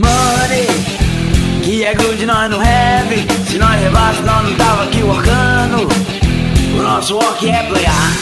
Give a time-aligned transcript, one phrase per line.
[0.00, 0.66] Money,
[1.62, 3.50] que é good, nós não have.
[3.50, 5.88] Se nós levasse, nós não tava aqui workando.
[6.74, 8.12] O nosso work é playar.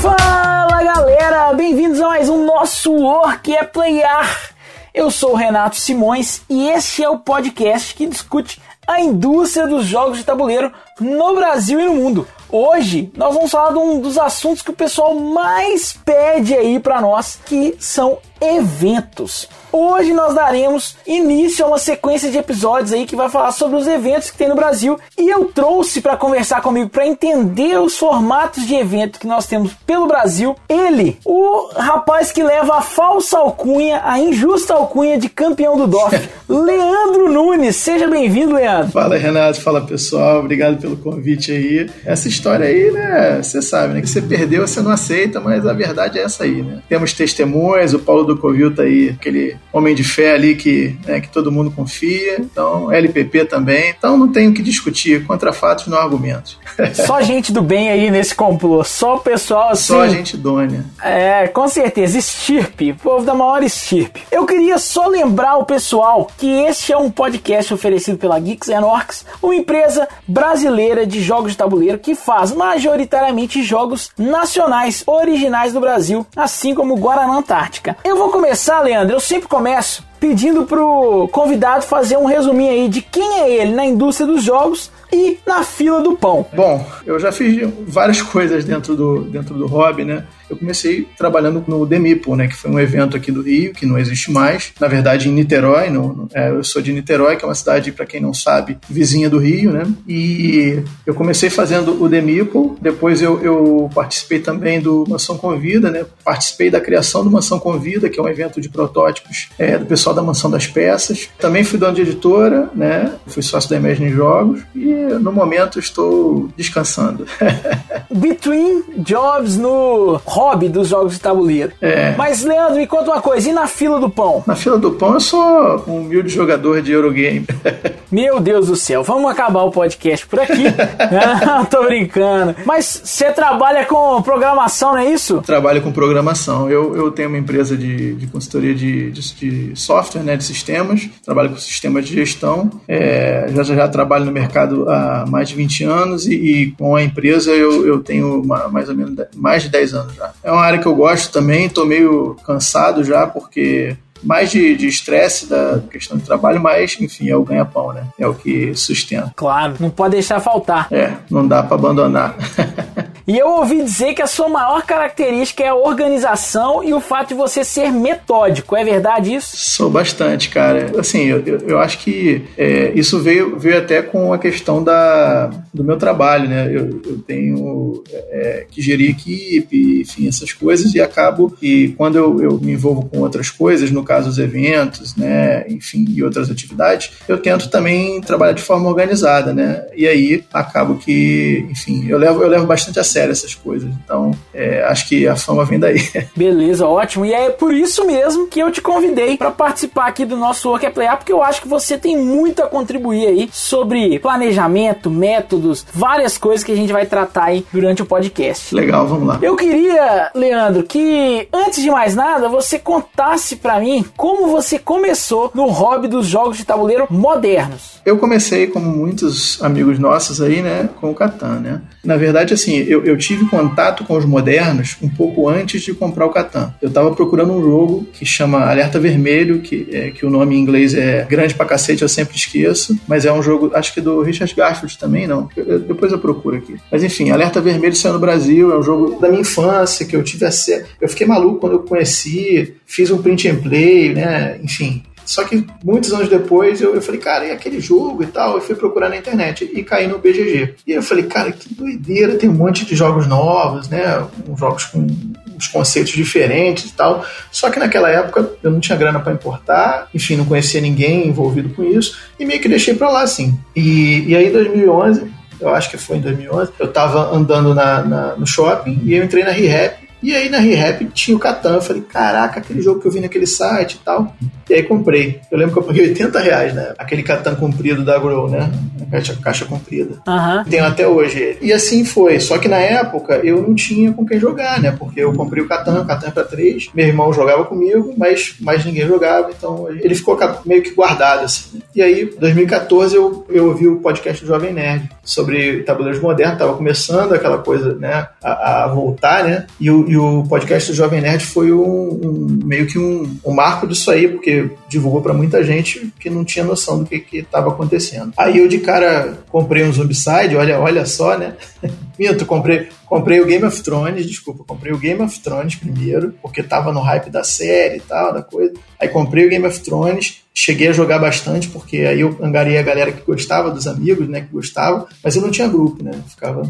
[0.00, 4.52] Fala galera, bem-vindos a mais um nosso Work é Playar.
[4.94, 9.84] Eu sou o Renato Simões e este é o podcast que discute a indústria dos
[9.84, 12.28] jogos de tabuleiro no Brasil e no mundo.
[12.52, 17.00] Hoje nós vamos falar de um dos assuntos que o pessoal mais pede aí para
[17.00, 19.48] nós, que são eventos.
[19.72, 23.86] Hoje nós daremos início a uma sequência de episódios aí que vai falar sobre os
[23.86, 28.66] eventos que tem no Brasil e eu trouxe para conversar comigo para entender os formatos
[28.66, 30.56] de evento que nós temos pelo Brasil.
[30.68, 36.16] Ele, o rapaz que leva a falsa alcunha, a injusta alcunha de campeão do DOF,
[36.48, 37.76] Leandro Nunes.
[37.76, 38.90] Seja bem-vindo, Leandro.
[38.90, 39.60] Fala, Renato.
[39.60, 40.40] Fala, pessoal.
[40.40, 41.88] Obrigado pelo convite aí.
[42.04, 45.72] Essa história aí, né, você sabe, né, que você perdeu, você não aceita, mas a
[45.72, 46.82] verdade é essa aí, né?
[46.88, 51.20] Temos testemunhas, o Paulo do Covil tá aí, aquele homem de fé ali que, né,
[51.20, 52.36] que todo mundo confia.
[52.40, 53.94] Então, LPP também.
[53.96, 55.24] Então, não tem o que discutir.
[55.26, 56.58] Contra fatos, não argumentos.
[56.94, 58.82] Só gente do bem aí nesse complô.
[58.84, 59.94] Só o pessoal assim.
[59.94, 60.84] Só gente dônia.
[61.02, 62.18] É, com certeza.
[62.18, 62.92] Estirpe.
[62.94, 64.22] Povo da maior estirpe.
[64.30, 68.84] Eu queria só lembrar o pessoal que este é um podcast oferecido pela Geeks and
[68.84, 75.80] Orcs, uma empresa brasileira de jogos de tabuleiro que faz majoritariamente jogos nacionais, originais do
[75.80, 77.96] Brasil, assim como Guaraná Antártica.
[78.04, 79.16] Eu vou começar, Leandro.
[79.16, 83.86] Eu sempre começo pedindo pro convidado fazer um resuminho aí de quem é ele na
[83.86, 86.44] indústria dos jogos e na fila do pão.
[86.52, 90.26] Bom, eu já fiz várias coisas dentro do, dentro do hobby, né?
[90.50, 92.48] Eu comecei trabalhando no Demipo, né?
[92.48, 94.72] Que foi um evento aqui do Rio, que não existe mais.
[94.80, 95.88] Na verdade, em Niterói.
[95.90, 98.76] No, no, é, eu sou de Niterói, que é uma cidade, para quem não sabe,
[98.88, 99.86] vizinha do Rio, né?
[100.08, 102.76] E eu comecei fazendo o Demipo.
[102.80, 106.04] Depois eu, eu participei também do Mansão Convida, né?
[106.24, 110.14] Participei da criação do Mansão Convida, que é um evento de protótipos é, do pessoal
[110.14, 111.28] da Mansão das Peças.
[111.38, 113.12] Também fui dono de editora, né?
[113.26, 114.62] Fui sócio da Imagine Jogos.
[114.74, 114.90] E
[115.20, 117.26] no momento estou descansando.
[118.10, 121.72] Between jobs no hobby dos jogos de tabuleiro.
[121.82, 122.14] É.
[122.16, 124.42] Mas, Leandro, me conta uma coisa, e na fila do pão?
[124.46, 127.46] Na fila do pão eu sou um humilde jogador de Eurogame.
[128.10, 130.64] Meu Deus do céu, vamos acabar o podcast por aqui.
[131.46, 132.56] não, tô brincando.
[132.64, 135.42] Mas você trabalha com programação, não é isso?
[135.42, 136.70] Trabalho com programação.
[136.70, 141.08] Eu, eu tenho uma empresa de, de consultoria de, de, de software, né, de sistemas.
[141.24, 142.70] Trabalho com sistemas de gestão.
[142.88, 147.02] É, já, já trabalho no mercado há mais de 20 anos e, e com a
[147.02, 150.29] empresa eu, eu tenho uma, mais ou menos mais de 10 anos já.
[150.42, 155.48] É uma área que eu gosto também, tô meio cansado já porque mais de estresse
[155.48, 158.06] da questão de trabalho, mas, enfim, é o ganha-pão, né?
[158.18, 159.32] É o que sustenta.
[159.34, 160.88] Claro, não pode deixar faltar.
[160.90, 162.36] É, não dá para abandonar.
[163.30, 167.28] E eu ouvi dizer que a sua maior característica é a organização e o fato
[167.28, 168.74] de você ser metódico.
[168.74, 169.56] É verdade isso?
[169.56, 170.90] Sou bastante, cara.
[170.98, 175.84] Assim, eu, eu acho que é, isso veio, veio até com a questão da, do
[175.84, 176.66] meu trabalho, né?
[176.66, 182.42] Eu, eu tenho é, que gerir equipe, enfim, essas coisas, e acabo que quando eu,
[182.42, 187.12] eu me envolvo com outras coisas, no caso os eventos, né, enfim, e outras atividades,
[187.28, 189.86] eu tento também trabalhar de forma organizada, né?
[189.94, 193.90] E aí acabo que, enfim, eu levo, eu levo bastante a sério essas coisas.
[194.04, 196.00] Então, é, acho que a fama vem daí.
[196.36, 197.24] Beleza, ótimo.
[197.24, 200.86] E é por isso mesmo que eu te convidei para participar aqui do nosso Work
[200.86, 205.84] é Player, porque eu acho que você tem muito a contribuir aí sobre planejamento, métodos,
[205.92, 208.74] várias coisas que a gente vai tratar aí durante o podcast.
[208.74, 209.38] Legal, vamos lá.
[209.42, 215.50] Eu queria, Leandro, que antes de mais nada, você contasse para mim como você começou
[215.54, 218.00] no hobby dos jogos de tabuleiro modernos.
[218.04, 221.80] Eu comecei, como muitos amigos nossos aí, né, com o Catan, né?
[222.04, 226.26] Na verdade, assim, eu, eu tive contato com os modernos um pouco antes de comprar
[226.26, 226.74] o Catan.
[226.80, 230.60] Eu tava procurando um jogo que chama Alerta Vermelho, que, é, que o nome em
[230.60, 234.22] inglês é grande pra cacete, eu sempre esqueço, mas é um jogo, acho que do
[234.22, 235.48] Richard Garfield também, não.
[235.56, 236.76] Eu, eu, depois eu procuro aqui.
[236.90, 240.22] Mas enfim, Alerta Vermelho saiu no Brasil, é um jogo da minha infância, que eu
[240.22, 240.86] tive acesso.
[241.00, 244.58] Eu fiquei maluco quando eu conheci, fiz um print and play, né?
[244.62, 248.56] Enfim, só que muitos anos depois eu, eu falei, cara, e aquele jogo e tal?
[248.56, 250.74] Eu fui procurar na internet e caí no BGG.
[250.84, 254.26] E eu falei, cara, que doideira, tem um monte de jogos novos, né?
[254.58, 255.06] Jogos com
[255.54, 257.24] uns conceitos diferentes e tal.
[257.52, 261.68] Só que naquela época eu não tinha grana para importar, enfim, não conhecia ninguém envolvido
[261.76, 263.56] com isso e meio que deixei para lá assim.
[263.76, 265.30] E, e aí em 2011
[265.60, 269.22] eu acho que foi em 2011, eu estava andando na, na, no shopping e eu
[269.22, 271.74] entrei na ReHap E aí na ReHap tinha o Catan.
[271.74, 274.34] Eu falei, caraca, aquele jogo que eu vi naquele site e tal.
[274.68, 275.40] E aí comprei.
[275.50, 276.94] Eu lembro que eu paguei 80 reais, né?
[276.98, 278.70] Aquele Catan comprido da Grow, né?
[279.02, 280.16] A caixa, caixa comprida.
[280.26, 280.64] Aham.
[280.68, 281.58] Tenho até hoje ele.
[281.62, 282.38] E assim foi.
[282.38, 284.94] Só que na época eu não tinha com quem jogar, né?
[284.96, 286.88] Porque eu comprei o Catan, o Catan é pra três.
[286.94, 289.50] Meu irmão jogava comigo, mas mais ninguém jogava.
[289.56, 291.78] Então ele ficou meio que guardado, assim.
[291.78, 291.82] né?
[291.94, 296.58] E aí, em 2014, eu, eu ouvi o podcast do Jovem Nerd sobre tabuleiros modernos.
[296.58, 298.28] Tava começando aquela coisa, né?
[298.42, 299.66] A, a voltar, né?
[299.80, 303.52] E o, e o podcast do Jovem Nerd foi um, um- meio que um, um
[303.52, 307.68] marco disso aí, porque divulgou pra muita gente que não tinha noção do que estava
[307.70, 308.32] acontecendo.
[308.36, 311.54] Aí eu de cara comprei um Zombicide, olha, olha só, né?
[312.18, 316.62] Minto, comprei, comprei o Game of Thrones, desculpa, comprei o Game of Thrones primeiro, porque
[316.62, 318.72] tava no hype da série e tal, da coisa.
[319.00, 322.82] Aí comprei o Game of Thrones, cheguei a jogar bastante, porque aí eu angariei a
[322.82, 326.10] galera que gostava, dos amigos, né, que gostavam, mas eu não tinha grupo, né?
[326.28, 326.62] Ficava.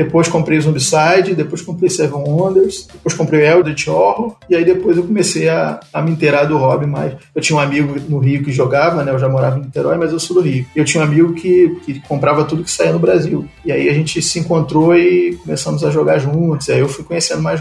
[0.00, 4.96] Depois comprei o Zombicide, depois comprei Seven Wonders, depois comprei Eldritch Horror, e aí depois
[4.96, 7.12] eu comecei a, a me inteirar do hobby mais.
[7.34, 9.12] Eu tinha um amigo no Rio que jogava, né?
[9.12, 10.64] Eu já morava em Niterói, mas eu sou do Rio.
[10.74, 13.46] Eu tinha um amigo que, que comprava tudo que saía no Brasil.
[13.62, 16.70] E aí a gente se encontrou e começamos a jogar juntos.
[16.70, 17.60] Aí eu fui conhecendo mais.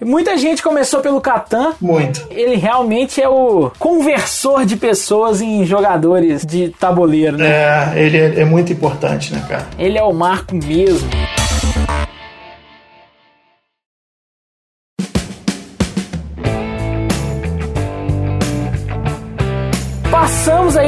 [0.00, 1.72] E Muita gente começou pelo Catan.
[1.80, 2.26] Muito.
[2.30, 7.46] Ele realmente é o conversor de pessoas em jogadores de tabuleiro, né?
[7.46, 9.66] É, ele é, é muito importante, né, cara?
[9.76, 11.08] Ele é o marco mesmo.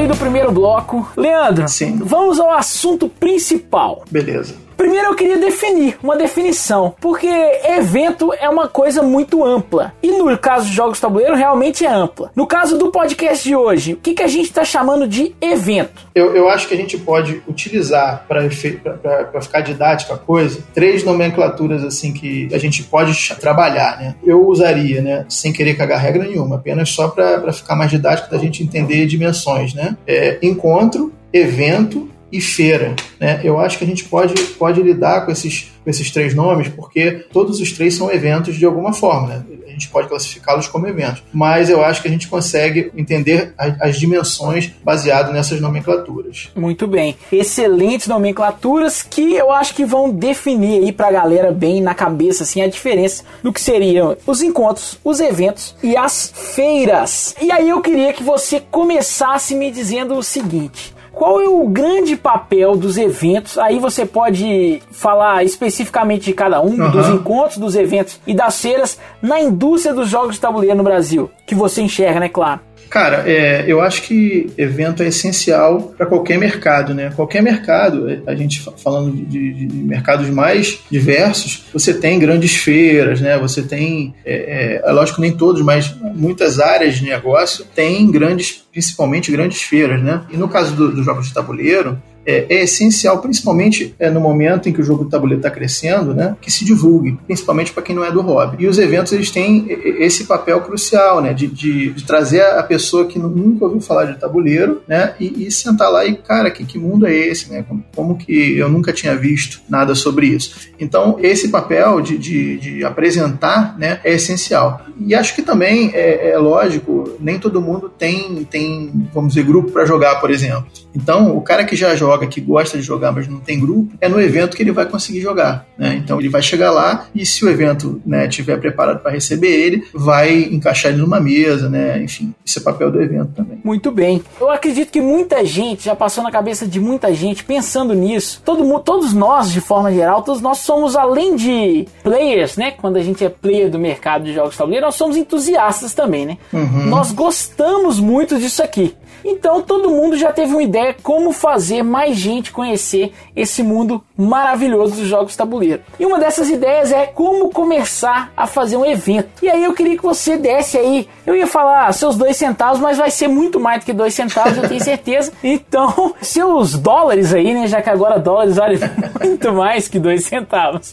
[0.06, 1.08] Do primeiro bloco.
[1.16, 1.98] Leandro, Sim.
[2.02, 4.04] vamos ao assunto principal.
[4.10, 4.54] Beleza.
[4.76, 9.92] Primeiro eu queria definir uma definição, porque evento é uma coisa muito ampla.
[10.02, 12.30] E no caso de jogos tabuleiro, realmente é ampla.
[12.34, 16.06] No caso do podcast de hoje, o que, que a gente está chamando de evento?
[16.14, 21.84] Eu, eu acho que a gente pode utilizar para ficar didática a coisa três nomenclaturas
[21.84, 24.14] assim que a gente pode trabalhar, né?
[24.24, 28.38] Eu usaria, né, sem querer cagar regra nenhuma, apenas só para ficar mais didático da
[28.38, 29.96] gente entender dimensões, né?
[30.06, 33.40] É, encontro, evento e feira, né?
[33.44, 37.26] Eu acho que a gente pode, pode lidar com esses, com esses três nomes porque
[37.32, 39.44] todos os três são eventos de alguma forma, né?
[39.68, 43.80] A gente pode classificá-los como eventos, mas eu acho que a gente consegue entender as,
[43.80, 46.50] as dimensões baseado nessas nomenclaturas.
[46.56, 47.16] Muito bem.
[47.30, 52.62] Excelentes nomenclaturas que eu acho que vão definir aí pra galera bem na cabeça assim
[52.62, 57.34] a diferença do que seriam os encontros, os eventos e as feiras.
[57.40, 62.16] E aí eu queria que você começasse me dizendo o seguinte: qual é o grande
[62.16, 63.56] papel dos eventos?
[63.58, 66.90] Aí você pode falar especificamente de cada um, Aham.
[66.90, 71.30] dos encontros, dos eventos e das feiras na indústria dos jogos de tabuleiro no Brasil,
[71.46, 72.60] que você enxerga, né, claro?
[72.94, 77.10] Cara, é, eu acho que evento é essencial para qualquer mercado, né?
[77.16, 82.20] Qualquer mercado, é, a gente fa- falando de, de- de mercados mais diversos, você tem
[82.20, 83.36] grandes feiras, né?
[83.36, 88.62] Você tem, é, é, é lógico nem todos, mas muitas áreas de negócio têm grandes,
[88.70, 90.20] principalmente grandes feiras, né?
[90.30, 94.68] E no caso do- dos jogos de tabuleiro, é, é essencial, principalmente é, no momento
[94.68, 97.94] em que o jogo de tabuleiro está crescendo, né, que se divulgue, principalmente para quem
[97.94, 98.64] não é do hobby.
[98.64, 99.66] E os eventos eles têm
[99.98, 104.04] esse papel crucial, né, de, de- de trazer a pessoa que nu- nunca ouviu falar
[104.06, 107.64] de tabuleiro, né, e, e sentar lá e cara, que, que mundo é esse, né?
[107.68, 110.68] Como, como que eu nunca tinha visto nada sobre isso?
[110.78, 114.80] Então esse papel de, de, de apresentar, né, é essencial.
[114.98, 119.70] E acho que também é, é lógico, nem todo mundo tem tem vamos dizer grupo
[119.70, 120.66] para jogar, por exemplo.
[120.94, 124.08] Então, o cara que já joga, que gosta de jogar, mas não tem grupo, é
[124.08, 125.66] no evento que ele vai conseguir jogar.
[125.78, 126.00] Né?
[126.02, 129.84] Então, ele vai chegar lá e se o evento né, tiver preparado para receber ele,
[129.92, 132.02] vai encaixar ele numa mesa, né?
[132.02, 133.58] Enfim, isso é papel do evento também.
[133.64, 134.22] Muito bem.
[134.40, 138.42] Eu acredito que muita gente já passou na cabeça de muita gente pensando nisso.
[138.44, 142.70] Todo mundo, todos nós, de forma geral, todos nós somos além de players, né?
[142.72, 146.26] Quando a gente é player do mercado de jogos de tabuleiro, nós somos entusiastas também,
[146.26, 146.38] né?
[146.86, 148.94] Nós gostamos muito disso aqui.
[149.24, 154.96] Então todo mundo já teve uma ideia como fazer mais gente conhecer esse mundo maravilhoso
[154.96, 155.82] dos jogos tabuleiro.
[155.98, 159.42] E uma dessas ideias é como começar a fazer um evento.
[159.42, 162.98] E aí eu queria que você desse aí, eu ia falar seus dois centavos, mas
[162.98, 165.32] vai ser muito mais do que dois centavos, eu tenho certeza.
[165.42, 167.66] Então, seus dólares aí, né?
[167.66, 168.78] Já que agora dólares valem
[169.22, 170.92] muito mais que dois centavos.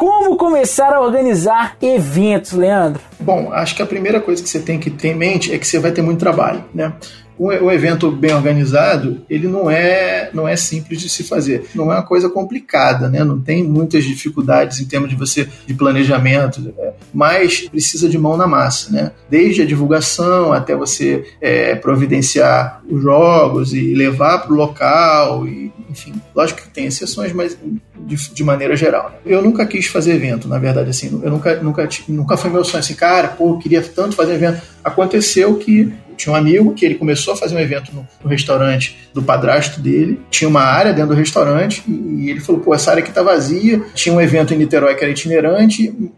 [0.00, 3.02] Como começar a organizar eventos, Leandro?
[3.20, 5.66] Bom, acho que a primeira coisa que você tem que ter em mente é que
[5.66, 6.94] você vai ter muito trabalho, né?
[7.38, 11.66] Um evento bem organizado, ele não é, não é simples de se fazer.
[11.74, 13.24] Não é uma coisa complicada, né?
[13.24, 16.72] Não tem muitas dificuldades em termos de você de planejamento, né?
[17.12, 19.12] mas precisa de mão na massa, né?
[19.28, 25.70] Desde a divulgação até você é, providenciar os jogos e levar para o local, e,
[25.90, 27.58] enfim, lógico que tem exceções, mas
[28.10, 29.10] de, de maneira geral.
[29.10, 29.18] Né?
[29.24, 32.80] Eu nunca quis fazer evento, na verdade, assim, eu nunca, nunca, nunca foi meu sonho
[32.80, 34.60] assim, cara, pô, eu queria tanto fazer evento.
[34.82, 38.96] Aconteceu que tinha um amigo que ele começou a fazer um evento no, no, restaurante
[39.14, 40.20] do padrasto dele.
[40.30, 43.22] Tinha uma área dentro do restaurante e, e, ele falou: pô, essa área aqui tá
[43.22, 43.80] vazia.
[43.94, 46.12] Tinha um evento em Niterói que era itinerante e,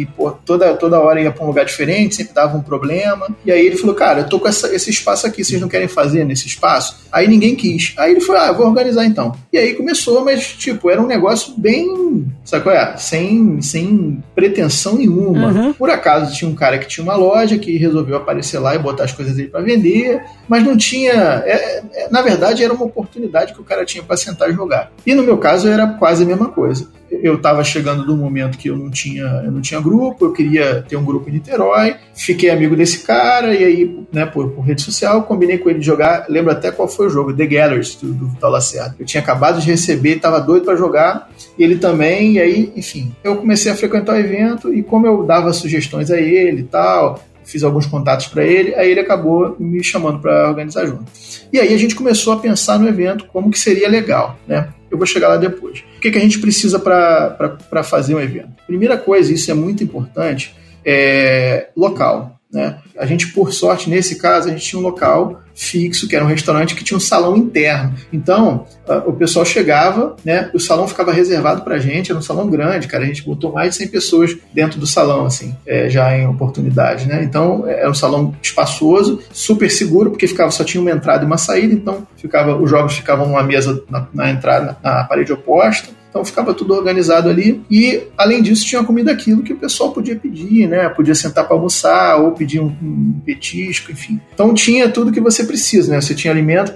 [0.00, 3.28] e pô, toda, toda hora ia pra um lugar diferente, sempre dava um problema.
[3.44, 5.88] E aí ele falou: cara, eu tô com essa, esse espaço aqui, vocês não querem
[5.88, 7.00] fazer nesse espaço?
[7.10, 7.94] Aí ninguém quis.
[7.96, 9.34] Aí ele falou: ah, vou organizar então.
[9.52, 12.96] E aí começou, mas tipo, era um negócio bem, sabe qual é?
[12.98, 15.48] Sem, sem pretensão nenhuma.
[15.48, 15.72] Uhum.
[15.72, 19.04] Por acaso tinha um cara que tinha uma loja que resolveu aparecer lá e botar
[19.04, 21.12] as coisas coisas dele para vender, mas não tinha.
[21.12, 24.92] É, é, na verdade, era uma oportunidade que o cara tinha para sentar e jogar.
[25.06, 26.88] E no meu caso era quase a mesma coisa.
[27.10, 30.84] Eu estava chegando do momento que eu não tinha, eu não tinha grupo, eu queria
[30.88, 34.80] ter um grupo em Niterói, fiquei amigo desse cara, e aí, né, por, por rede
[34.80, 36.26] social, combinei com ele de jogar.
[36.28, 38.94] Lembro até qual foi o jogo, The Gatherers, do, do Vital Lacerda.
[38.96, 43.12] Eu tinha acabado de receber, estava doido para jogar, e ele também, e aí, enfim,
[43.24, 47.20] eu comecei a frequentar o evento, e como eu dava sugestões a ele e tal,
[47.50, 51.04] fiz alguns contatos para ele, aí ele acabou me chamando para organizar junto.
[51.52, 54.68] E aí a gente começou a pensar no evento como que seria legal, né?
[54.90, 55.80] Eu vou chegar lá depois.
[55.96, 58.50] O que, que a gente precisa para fazer um evento?
[58.66, 60.54] Primeira coisa, isso é muito importante,
[60.84, 62.40] é local.
[62.52, 62.78] Né?
[62.98, 66.28] A gente, por sorte, nesse caso, a gente tinha um local fixo, que era um
[66.28, 67.94] restaurante que tinha um salão interno.
[68.10, 68.64] Então,
[69.06, 70.50] o pessoal chegava, né?
[70.54, 73.04] O salão ficava reservado pra gente, era um salão grande, cara.
[73.04, 77.06] A gente botou mais de 100 pessoas dentro do salão, assim, é, já em oportunidade,
[77.06, 77.22] né?
[77.22, 81.38] Então, era um salão espaçoso, super seguro, porque ficava só tinha uma entrada e uma
[81.38, 85.99] saída, então ficava os jogos ficavam numa mesa na, na entrada, na parede oposta.
[86.10, 87.62] Então ficava tudo organizado ali.
[87.70, 90.88] E, além disso, tinha comida aquilo que o pessoal podia pedir, né?
[90.88, 94.20] Podia sentar para almoçar ou pedir um, um, petisco, enfim.
[94.34, 96.00] Então tinha tudo que você precisa, né?
[96.00, 96.72] Você tinha alimento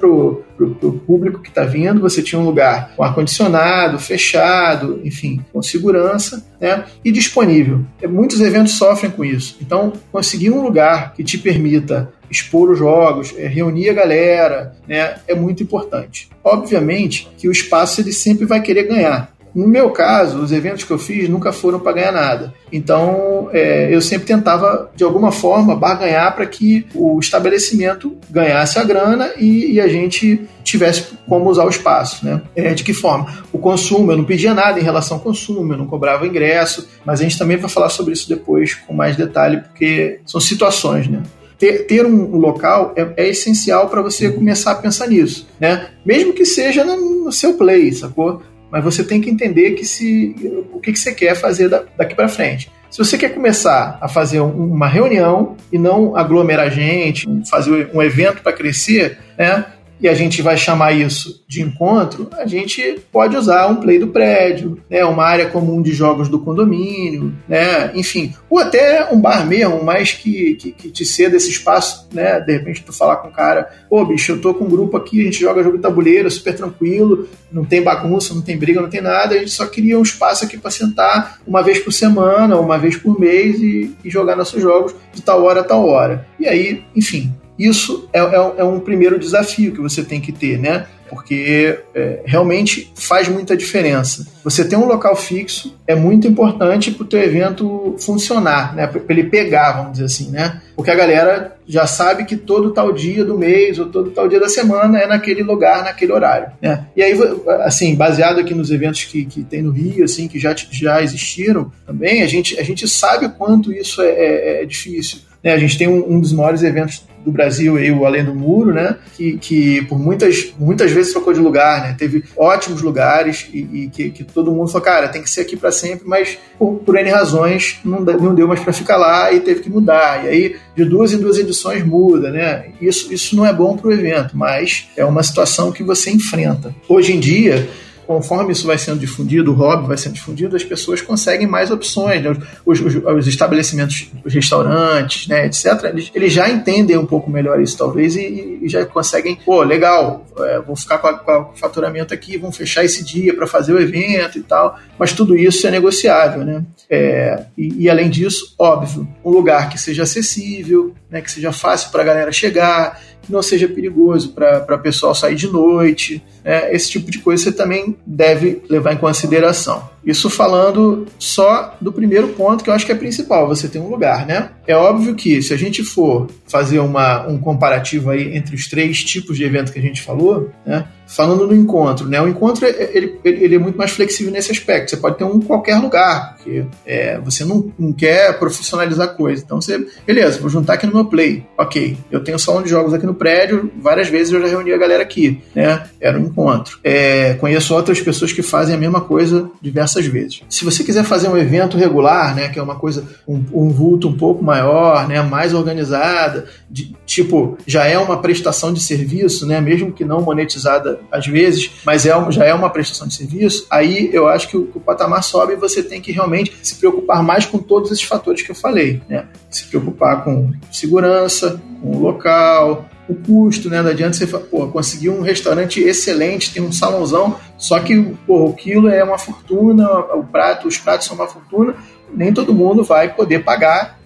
[0.57, 5.63] para o público que está vindo, você tinha um lugar com ar-condicionado, fechado, enfim, com
[5.63, 6.85] segurança, né?
[7.05, 7.85] E disponível.
[8.09, 9.57] Muitos eventos sofrem com isso.
[9.61, 15.17] Então, conseguir um lugar que te permita expor os jogos, é, reunir a galera, né,
[15.27, 16.29] é muito importante.
[16.43, 19.34] Obviamente que o espaço ele sempre vai querer ganhar.
[19.55, 22.53] No meu caso, os eventos que eu fiz nunca foram para ganhar nada.
[22.73, 28.85] Então, é, eu sempre tentava, de alguma forma, barganhar para que o estabelecimento ganhasse a
[28.85, 32.27] grana e, e, a gente tivesse como usar o espaço.
[32.27, 32.43] Né?
[32.57, 33.45] É, de que forma?
[33.53, 37.21] O consumo, eu não pedia nada em relação ao consumo, eu não cobrava ingresso, mas
[37.21, 41.23] a gente também vai falar sobre isso depois com mais detalhe, porque são situações, né?
[41.59, 45.89] ter, ter um, local é, é essencial para você começar a pensar nisso, né?
[46.05, 48.43] Mesmo que seja no, no, seu play, sacou?
[48.75, 50.35] Mas você tem que entender que se
[50.73, 52.73] o que, que você quer fazer da, daqui para frente.
[52.91, 58.43] Se você quer começar a fazer uma reunião e não aglomerar gente, fazer um evento
[58.43, 59.65] para crescer, né?
[60.05, 64.09] E a gente vai chamar isso de encontro, a gente pode usar um play do
[64.09, 69.47] prédio, né, uma área comum de jogos do condomínio, né, enfim, ou até um bar
[69.47, 73.29] mesmo, mas que, que, que te ceda esse espaço, né, de repente tu falar com
[73.29, 75.83] o cara, pô bicho, eu tô com um grupo aqui, a gente joga jogo de
[75.83, 79.65] tabuleiro, super tranquilo, não tem bagunça, não tem briga, não tem nada, a gente só
[79.65, 83.97] queria um espaço aqui para sentar uma vez por semana, uma vez por mês e,
[84.05, 86.27] e jogar nossos jogos de tal hora a tal hora.
[86.39, 90.59] E aí, enfim, isso é, é, é, um primeiro desafio que você tem que ter,
[90.59, 90.87] né?
[91.09, 94.27] Porque é, realmente faz muita diferença.
[94.43, 98.87] Você ter um local fixo é muito importante para o teu evento funcionar, né?
[98.87, 100.61] Para ele pegar, vamos dizer assim, né?
[100.75, 104.41] Porque a galera já sabe que todo tal dia do mês ou todo tal dia
[104.41, 106.87] da semana é naquele lugar, naquele horário, né?
[106.97, 107.17] E aí,
[107.63, 111.71] assim, baseado aqui nos eventos que, que tem no Rio, assim, que já, já existiram
[111.87, 115.19] também, a gente, a gente sabe o quanto isso é, é, é difícil.
[115.45, 115.53] Né?
[115.53, 118.73] A gente tem um, um dos maiores eventos do Brasil aí, o Além do Muro,
[118.73, 118.97] né?
[119.17, 121.97] Que, que por muitas, muitas vezes trocou de lugar, né?
[121.99, 125.57] Teve ótimos lugares e, e que, que, todo mundo falou, cara, tem que ser aqui
[125.57, 129.41] para sempre, mas por, por N razões não, não deu mais para ficar lá e
[129.41, 130.25] teve que mudar.
[130.25, 132.67] E aí, de duas em duas edições muda, né?
[132.81, 136.75] Isso, isso não é bom para o evento, mas é uma situação que você enfrenta.
[136.89, 137.69] Hoje em dia,
[138.07, 142.23] conforme isso vai sendo difundido, o hobby vai sendo difundido, as pessoas conseguem mais opções.
[142.23, 142.37] Né?
[142.65, 147.61] Os, os, os, estabelecimentos, os restaurantes, né, etc., eles, eles, já entendem um pouco melhor
[147.61, 151.57] isso, talvez, e, e já conseguem, pô, legal, é, vou ficar com, a, com, o
[151.57, 154.79] faturamento aqui, vão fechar esse dia para fazer o evento e tal.
[154.99, 156.65] Mas tudo isso é negociável, né?
[156.89, 161.91] É, e, e, além disso, óbvio, um lugar que seja acessível, né, que seja fácil
[161.91, 166.23] para a galera chegar, não seja perigoso para o pessoal sair de noite.
[166.45, 166.75] Né?
[166.75, 169.94] Esse tipo de coisa você também deve levar em consideração.
[170.05, 173.89] Isso falando só do primeiro ponto, que eu acho que é principal, você tem um
[173.89, 174.51] lugar, né?
[174.67, 179.03] É óbvio que se a gente for fazer uma, um comparativo aí entre os três
[179.03, 180.87] tipos de evento que a gente falou, né?
[181.07, 182.21] Falando no encontro, né?
[182.21, 184.91] O encontro ele, ele é muito mais flexível nesse aspecto.
[184.91, 189.11] Você pode ter um em qualquer lugar, porque é, você não, não quer profissionalizar a
[189.11, 189.43] coisa.
[189.45, 191.47] Então você, beleza, vou juntar aqui no meu play.
[191.59, 194.79] Ok, eu tenho salão de jogos aqui no prédio, várias vezes eu já reuni a
[194.79, 195.85] galera aqui, né?
[196.01, 196.79] Era um encontro.
[196.83, 200.43] É, conheço outras pessoas que fazem a mesma coisa diversas vezes.
[200.49, 202.49] Se você quiser fazer um evento regular, né?
[202.49, 205.21] Que é uma coisa, um, um vulto um pouco maior, né?
[205.23, 209.61] Mais organizada, de, tipo, já é uma prestação de serviço, né?
[209.61, 214.11] Mesmo que não monetizada às vezes, mas é, já é uma prestação de serviço, aí
[214.13, 217.47] eu acho que o, o, patamar sobe e você tem que realmente se preocupar mais
[217.47, 219.27] com todos esses fatores que eu falei, né?
[219.51, 223.83] Se preocupar com segurança, com o local, o custo, né?
[223.83, 228.89] Não adianta você pô, conseguir um restaurante excelente, tem um salãozão, só que o quilo
[228.89, 231.75] é uma fortuna, o prato, os pratos são uma fortuna,
[232.13, 233.99] nem todo mundo vai poder pagar,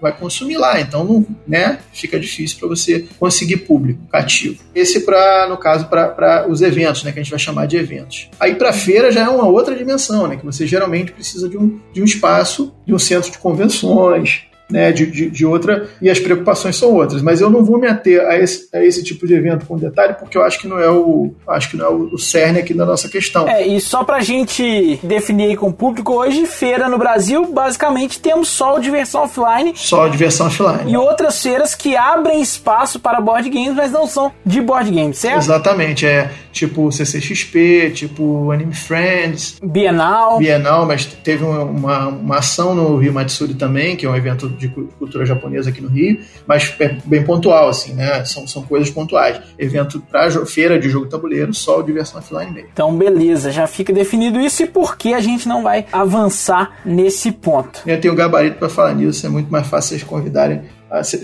[0.00, 0.80] vai consumir lá.
[0.80, 4.62] Então, não, né, fica difícil para você conseguir público cativo.
[4.74, 8.30] Esse para, no caso, para os eventos, né, que a gente vai chamar de eventos.
[8.38, 11.80] Aí para feira já é uma outra dimensão, né, que você geralmente precisa de um,
[11.92, 16.18] de um espaço, de um centro de convenções, né, de, de, de, outra, e as
[16.18, 17.22] preocupações são outras.
[17.22, 20.14] Mas eu não vou me ater a esse, a esse tipo de evento com detalhe,
[20.14, 22.84] porque eu acho que não é o acho que não é o, cerne aqui da
[22.84, 23.48] nossa questão.
[23.48, 28.18] É, e só pra gente definir aí com o público, hoje, feira no Brasil, basicamente
[28.18, 29.72] temos só o diversão offline.
[29.76, 30.90] Só a diversão offline.
[30.90, 35.18] E outras feiras que abrem espaço para board games, mas não são de board games,
[35.18, 35.38] certo?
[35.38, 39.58] Exatamente, é tipo CCXP, tipo Anime Friends.
[39.62, 40.38] Bienal.
[40.38, 44.68] Bienal, mas teve uma, uma ação no Rio Matsuri também, que é um evento de
[44.68, 48.24] cultura japonesa aqui no Rio, mas é bem pontual, assim, né?
[48.24, 49.40] São, são coisas pontuais.
[49.58, 52.70] Evento para feira de jogo tabuleiro, só o diversão offline mesmo.
[52.72, 57.32] Então, beleza, já fica definido isso e por que a gente não vai avançar nesse
[57.32, 57.82] ponto.
[57.86, 60.62] Eu tenho gabarito para falar nisso, é muito mais fácil vocês convidarem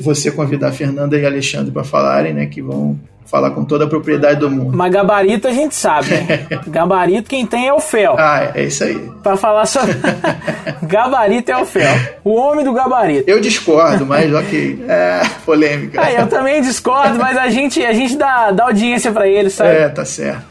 [0.00, 2.46] você convidar a Fernanda e Alexandre para falarem, né?
[2.46, 4.76] Que vão falar com toda a propriedade do mundo.
[4.76, 6.46] Mas gabarito a gente sabe, né?
[6.68, 8.16] gabarito quem tem é o Fel.
[8.18, 8.98] Ah, é isso aí.
[9.22, 9.80] Pra falar só.
[10.82, 11.94] gabarito é o Fel.
[12.24, 13.28] O homem do gabarito.
[13.28, 14.84] Eu discordo, mas ok.
[14.88, 16.00] É polêmica.
[16.02, 19.70] Ah, eu também discordo, mas a gente, a gente dá, dá audiência para ele, sabe?
[19.70, 20.44] É, tá certo.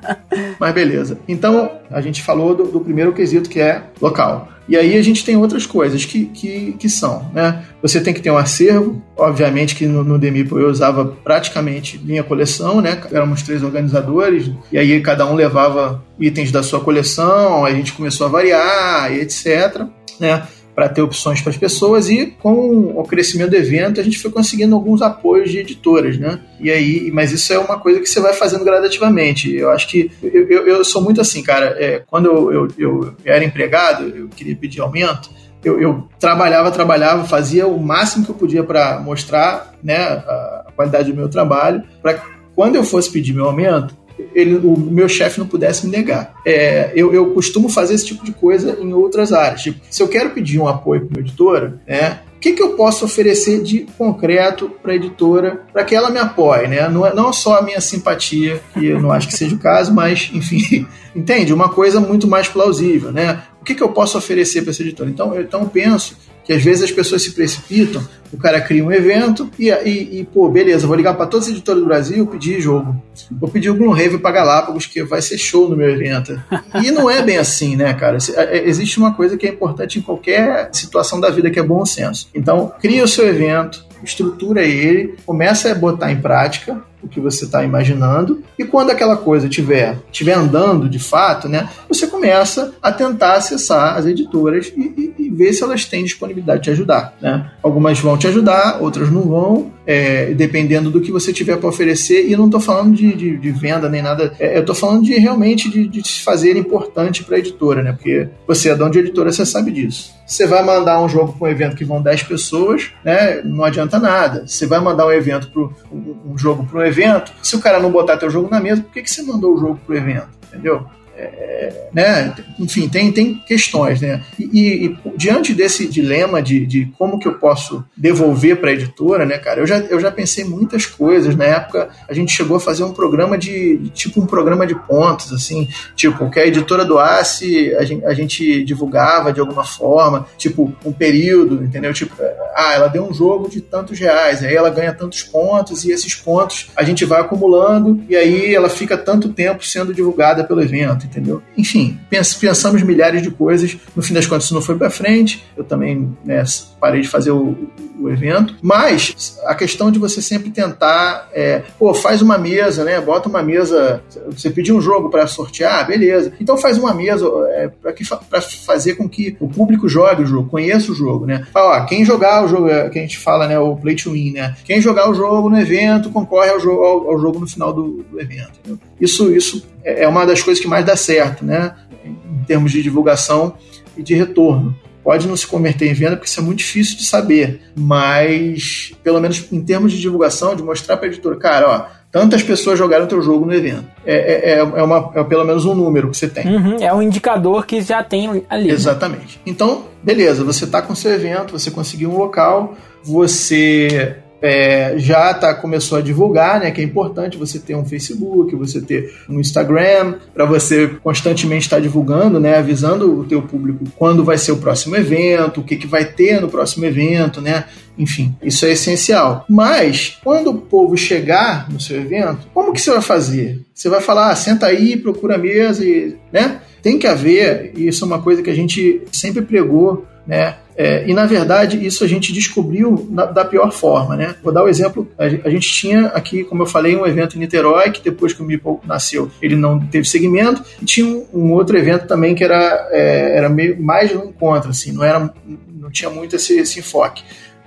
[0.58, 1.18] mas beleza.
[1.26, 4.48] Então, a gente falou do, do primeiro quesito que é local.
[4.68, 7.64] E aí a gente tem outras coisas que, que, que são, né?
[7.80, 12.22] Você tem que ter um acervo, obviamente que no, no Demipo eu usava praticamente minha
[12.22, 13.00] coleção, né?
[13.10, 18.26] Éramos três organizadores, e aí cada um levava itens da sua coleção, a gente começou
[18.26, 19.86] a variar e etc,
[20.20, 20.42] né?
[20.78, 24.30] Para ter opções para as pessoas e com o crescimento do evento a gente foi
[24.30, 26.38] conseguindo alguns apoios de editoras, né?
[26.60, 29.52] E aí, mas isso é uma coisa que você vai fazendo gradativamente.
[29.52, 31.74] Eu acho que eu, eu, eu sou muito assim, cara.
[31.80, 35.28] É, quando eu, eu, eu era empregado, eu queria pedir aumento.
[35.64, 41.10] Eu, eu, trabalhava, trabalhava, fazia o máximo que eu podia para mostrar né, a qualidade
[41.10, 42.22] do meu trabalho, para
[42.54, 43.96] quando eu fosse pedir meu aumento,
[44.34, 46.34] ele, o meu chefe não pudesse me negar.
[46.44, 49.62] É, eu, eu costumo fazer esse tipo de coisa em outras áreas.
[49.62, 52.70] Tipo, se eu quero pedir um apoio para uma editora, né, o que, que, eu
[52.74, 56.88] posso oferecer de concreto para a editora para que ela me apoie, né?
[56.88, 59.92] Não, é, não só a minha simpatia, que eu não acho que seja o caso,
[59.92, 61.52] mas, enfim, entende?
[61.52, 63.42] Uma coisa muito mais plausível, né?
[63.60, 65.10] O que, que eu posso oferecer para essa editora?
[65.10, 66.16] Então, eu, então penso
[66.48, 70.24] que às vezes as pessoas se precipitam, o cara cria um evento e, e, e
[70.24, 72.96] pô, beleza, vou ligar para todas as editoras do Brasil pedir jogo.
[73.30, 76.40] Vou pedir o Gloomhaven para Galápagos, que vai ser show no meu evento.
[76.82, 78.16] E não é bem assim, né, cara?
[78.34, 81.84] É, existe uma coisa que é importante em qualquer situação da vida, que é bom
[81.84, 82.30] senso.
[82.34, 87.44] Então, cria o seu evento, estrutura ele, começa a botar em prática o que você
[87.44, 92.92] está imaginando e quando aquela coisa tiver tiver andando de fato, né, você começa a
[92.92, 97.50] tentar acessar as editoras e, e, e ver se elas têm disponibilidade de ajudar, né?
[97.62, 102.26] Algumas vão te ajudar, outras não vão, é, dependendo do que você tiver para oferecer.
[102.26, 105.04] E eu não estou falando de, de, de, venda nem nada, é, eu estou falando
[105.04, 107.92] de realmente de, de se fazer importante para a editora, né?
[107.92, 110.12] Porque você é dono de editora, você sabe disso.
[110.26, 113.40] Você vai mandar um jogo para um evento que vão 10 pessoas, né?
[113.42, 114.46] Não adianta nada.
[114.46, 117.78] Você vai mandar um evento pro, um, um jogo para um evento, se o cara
[117.78, 119.98] não botar teu jogo na mesa, por que, que você mandou o jogo para o
[119.98, 120.28] evento?
[120.48, 120.86] Entendeu?
[121.20, 122.32] É, né?
[122.60, 124.22] Enfim, tem, tem questões, né?
[124.38, 129.26] E, e, diante desse dilema de, de como que eu posso devolver para a editora,
[129.26, 129.60] né, cara?
[129.60, 131.34] Eu já, eu já pensei muitas coisas.
[131.34, 135.32] Na época, a gente chegou a fazer um programa de, tipo um programa de pontos,
[135.32, 140.72] assim, tipo, que a editora doasse, a gente, a gente divulgava de alguma forma, tipo,
[140.84, 141.92] um período, entendeu?
[141.92, 142.14] Tipo,
[142.54, 146.14] ah, ela deu um jogo de tantos reais, aí ela ganha tantos pontos, e esses
[146.14, 151.07] pontos a gente vai acumulando, e aí ela fica tanto tempo sendo divulgada pelo evento
[151.08, 151.42] entendeu?
[151.56, 153.76] Enfim, pens pensamos milhares de coisas.
[153.96, 155.44] No fim das contas, isso não foi para frente.
[155.56, 156.44] Eu também né,
[156.80, 157.56] parei de fazer o,
[157.98, 158.56] o, evento.
[158.62, 163.00] Mas a questão de você sempre tentar, é, pô, faz uma mesa, né?
[163.00, 164.02] Bota uma mesa.
[164.26, 166.32] Você pediu um jogo para sortear, beleza.
[166.40, 170.92] Então faz uma mesa é, para fazer com que o público jogue o jogo, conheça
[170.92, 171.46] o jogo, né?
[171.54, 173.58] Ó, quem jogar o jogo, é, que a gente fala, né?
[173.58, 174.54] O play to win, né?
[174.64, 178.04] Quem jogar o jogo no evento concorre ao jogo, ao, ao jogo no final do,
[178.10, 178.52] do evento.
[178.60, 178.78] Entendeu?
[179.00, 181.74] Isso, isso é uma das coisas que mais dá certo, né?
[182.04, 183.54] Em termos de divulgação
[183.96, 184.74] e de retorno.
[185.08, 189.18] Pode não se converter em venda, porque isso é muito difícil de saber, mas pelo
[189.18, 193.06] menos em termos de divulgação, de mostrar para a editora, cara, ó, tantas pessoas jogaram
[193.06, 193.86] teu jogo no evento.
[194.04, 196.54] É, é, é, é, uma, é pelo menos um número que você tem.
[196.54, 198.68] Uhum, é um indicador que já tem ali.
[198.68, 198.74] Né?
[198.74, 199.36] Exatamente.
[199.36, 199.42] Né?
[199.46, 205.54] Então, beleza, você está com seu evento, você conseguiu um local, você é, já tá,
[205.54, 206.70] começou a divulgar, né?
[206.70, 211.76] Que é importante você ter um Facebook, você ter um Instagram, para você constantemente estar
[211.76, 212.56] tá divulgando, né?
[212.56, 216.40] Avisando o teu público quando vai ser o próximo evento, o que, que vai ter
[216.40, 217.64] no próximo evento, né?
[217.98, 219.44] Enfim, isso é essencial.
[219.48, 223.60] Mas, quando o povo chegar no seu evento, como que você vai fazer?
[223.74, 226.60] Você vai falar, ah, senta aí, procura a mesa, e, né?
[226.80, 230.56] Tem que haver, e isso é uma coisa que a gente sempre pregou, né?
[230.78, 234.36] É, e na verdade isso a gente descobriu na, da pior forma, né?
[234.44, 237.34] Vou dar o um exemplo, a, a, gente tinha aqui, como eu falei, um evento
[237.34, 241.26] em Niterói que depois que o Meeple nasceu ele não teve segmento e tinha um,
[241.34, 245.34] um outro evento também que era, é, era meio mais um encontro, assim, não era
[245.68, 247.24] não tinha muito esse, esse enfoque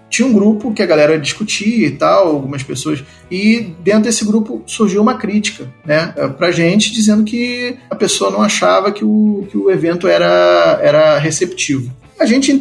[0.09, 4.61] tinha um grupo que a galera discutia e tal, algumas pessoas, e dentro desse grupo
[4.67, 9.57] surgiu uma crítica, né, pra gente, dizendo que a pessoa não achava que o, que
[9.57, 11.89] o evento era, era receptivo
[12.21, 12.59] a gente